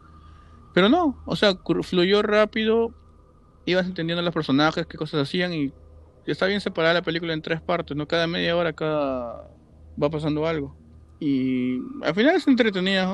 [0.74, 2.92] Pero no, o sea, fluyó rápido,
[3.64, 5.72] ibas entendiendo los personajes, qué cosas hacían y
[6.26, 8.06] está bien separada la película en tres partes, ¿no?
[8.06, 9.48] Cada media hora cada
[10.02, 10.76] va pasando algo.
[11.18, 13.08] Y al final es entretenida,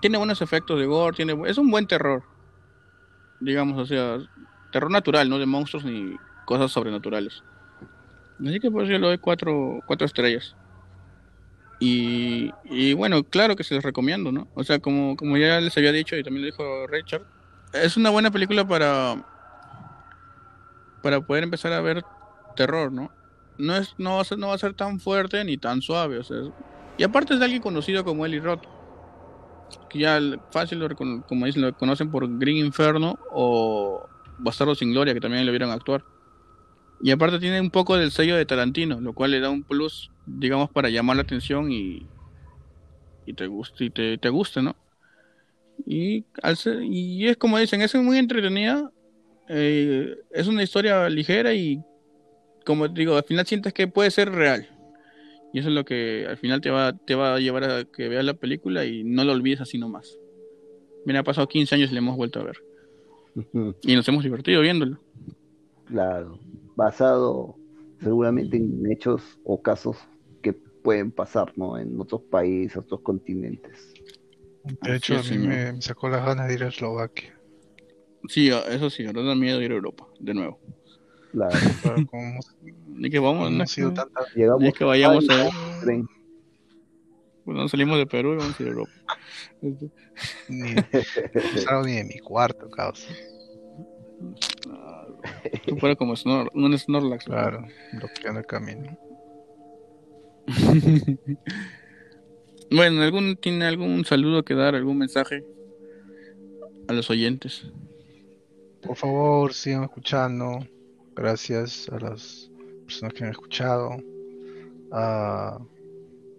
[0.00, 2.22] tiene buenos efectos de gore, tiene es un buen terror.
[3.40, 4.18] Digamos, o sea,
[4.72, 7.42] terror natural, no de monstruos ni cosas sobrenaturales.
[8.44, 10.56] Así que por eso yo le doy cuatro, cuatro estrellas.
[11.78, 14.48] Y, y, bueno, claro que se les recomiendo, ¿no?
[14.54, 17.22] O sea, como, como ya les había dicho y también lo dijo Richard,
[17.72, 19.24] es una buena película para
[21.02, 22.04] para poder empezar a ver
[22.56, 23.10] terror, ¿no?
[23.56, 26.18] No es no va a ser, no va a ser tan fuerte ni tan suave,
[26.18, 26.36] o sea,
[26.98, 28.64] y aparte es de alguien conocido como Eli Roth,
[29.94, 34.06] ya fácil lo, como dicen lo conocen por Green Inferno o
[34.38, 36.04] Bastardo sin Gloria, que también lo vieron actuar.
[37.02, 40.10] Y aparte tiene un poco del sello de Tarantino, lo cual le da un plus,
[40.26, 42.06] digamos, para llamar la atención y,
[43.24, 44.76] y te guste, y te, te guste, ¿no?
[45.86, 48.90] Y, al y es como dicen, es muy entretenida.
[49.48, 51.82] Eh, es una historia ligera y,
[52.64, 54.68] como digo, al final sientes que puede ser real.
[55.52, 58.08] Y eso es lo que al final te va, te va a llevar a que
[58.08, 60.18] veas la película y no lo olvides así nomás.
[61.04, 62.56] Mira, ha pasado 15 años y le hemos vuelto a ver.
[63.82, 64.98] Y nos hemos divertido viéndolo.
[65.86, 66.38] Claro,
[66.76, 67.56] basado
[68.00, 69.96] seguramente en hechos o casos
[70.42, 71.78] que pueden pasar, ¿no?
[71.78, 73.92] En otros países, otros continentes.
[74.82, 77.34] De hecho, a mí me sacó las ganas de ir a Eslovaquia.
[78.28, 80.60] Sí, eso sí, ahora da miedo ir a Europa, de nuevo.
[81.32, 81.56] Claro.
[82.88, 84.20] Ni que vamos, no, sido tanta...
[84.34, 85.48] Llegamos ni que vayamos a...
[85.80, 86.06] Tren.
[87.44, 88.92] Bueno, salimos de Perú y vamos a ir a Europa.
[90.48, 93.08] ni, no salgo ni de mi cuarto, caos.
[95.66, 97.24] Tú fuera como snor, un Snorlax.
[97.24, 98.98] Claro, bloqueando el camino.
[102.72, 105.44] Bueno, ¿algún, ¿tiene algún saludo que dar, algún mensaje
[106.86, 107.64] a los oyentes?
[108.80, 110.60] Por favor, sigan escuchando.
[111.20, 112.50] Gracias a las
[112.86, 113.90] personas que han escuchado.
[114.90, 115.58] Ah,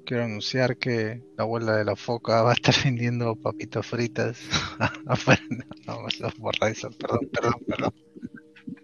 [0.07, 4.39] quiero anunciar que la abuela de la foca va a estar vendiendo papitas fritas.
[5.85, 6.07] No, no,
[6.67, 6.89] eso.
[6.97, 7.93] Perdón, perdón, perdón.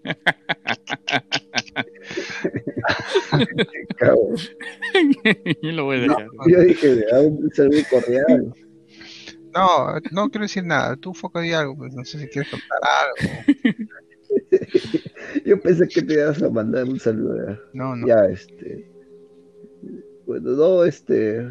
[5.63, 6.27] yo lo voy a dejar.
[6.47, 8.53] yo dije, un saludo cordial.
[9.55, 10.95] No, no quiero decir nada.
[10.95, 13.15] Tú foca di algo, pues no sé si quieres contar algo.
[15.45, 17.57] Yo pensé que te ibas a mandar un saludo.
[17.73, 18.07] No, no.
[18.07, 18.89] Ya, este.
[20.25, 21.47] Bueno, no, este.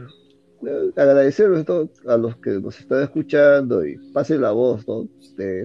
[0.97, 1.67] Agradecerles
[2.07, 5.07] a los que nos están escuchando y pasen la voz ¿no?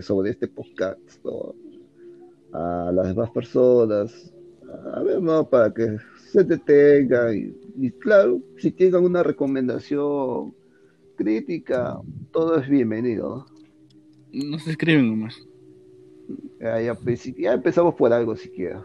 [0.02, 1.56] sobre este podcast ¿no?
[2.54, 4.34] a las demás personas,
[4.94, 5.50] a ver, ¿no?
[5.50, 5.98] Para que
[6.32, 10.54] se detengan y, claro, si tienen una recomendación
[11.16, 12.00] crítica,
[12.32, 13.46] todo es bienvenido.
[14.32, 15.36] No se escriben nomás.
[16.60, 18.84] Ya, pues, ya, empezamos por algo siquiera.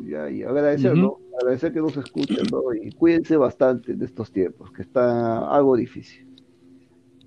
[0.00, 0.94] Ya, y agradecer,
[1.38, 2.72] Agradecer que nos escuchen, ¿no?
[2.72, 6.26] Y cuídense bastante de estos tiempos, que está algo difícil.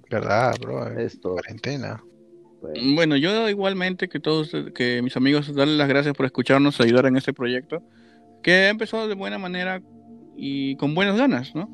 [0.09, 0.87] ¿Verdad, bro?
[0.99, 1.33] Esto.
[1.33, 2.03] Cuarentena.
[2.95, 7.17] Bueno, yo igualmente que todos, que mis amigos, darles las gracias por escucharnos, ayudar en
[7.17, 7.83] este proyecto,
[8.41, 9.81] que ha empezado de buena manera
[10.35, 11.69] y con buenas ganas, ¿no?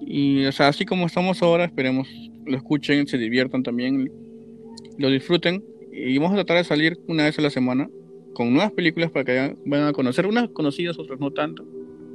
[0.00, 2.08] Y, o sea, así como estamos ahora, esperemos
[2.46, 4.10] lo escuchen, se diviertan también,
[4.98, 5.62] lo disfruten
[5.94, 7.88] y vamos a tratar de salir una vez a la semana
[8.34, 11.64] con nuevas películas para que vayan a conocer, unas conocidas, otras no tanto,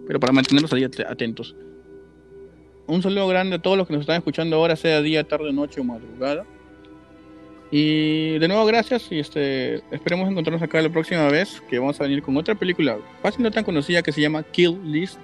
[0.06, 1.56] pero para mantenerlos ahí atentos.
[2.88, 5.80] Un saludo grande a todos los que nos están escuchando ahora, sea día, tarde, noche
[5.80, 6.46] o madrugada.
[7.72, 9.12] Y de nuevo, gracias.
[9.12, 11.62] Y este esperemos encontrarnos acá la próxima vez.
[11.70, 14.80] Que vamos a venir con otra película fácil no tan conocida que se llama Kill
[14.84, 15.20] List.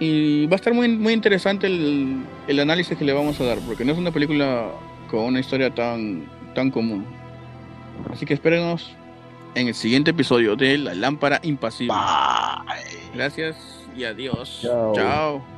[0.00, 3.58] Y va a estar muy, muy interesante el, el análisis que le vamos a dar.
[3.58, 4.72] Porque no es una película
[5.10, 6.24] con una historia tan,
[6.54, 7.04] tan común.
[8.12, 8.94] Así que espérenos
[9.54, 11.94] en el siguiente episodio de La Lámpara Impasible.
[13.14, 13.56] Gracias
[13.96, 14.60] y adiós.
[14.62, 14.94] Chao.
[14.94, 15.53] Chao.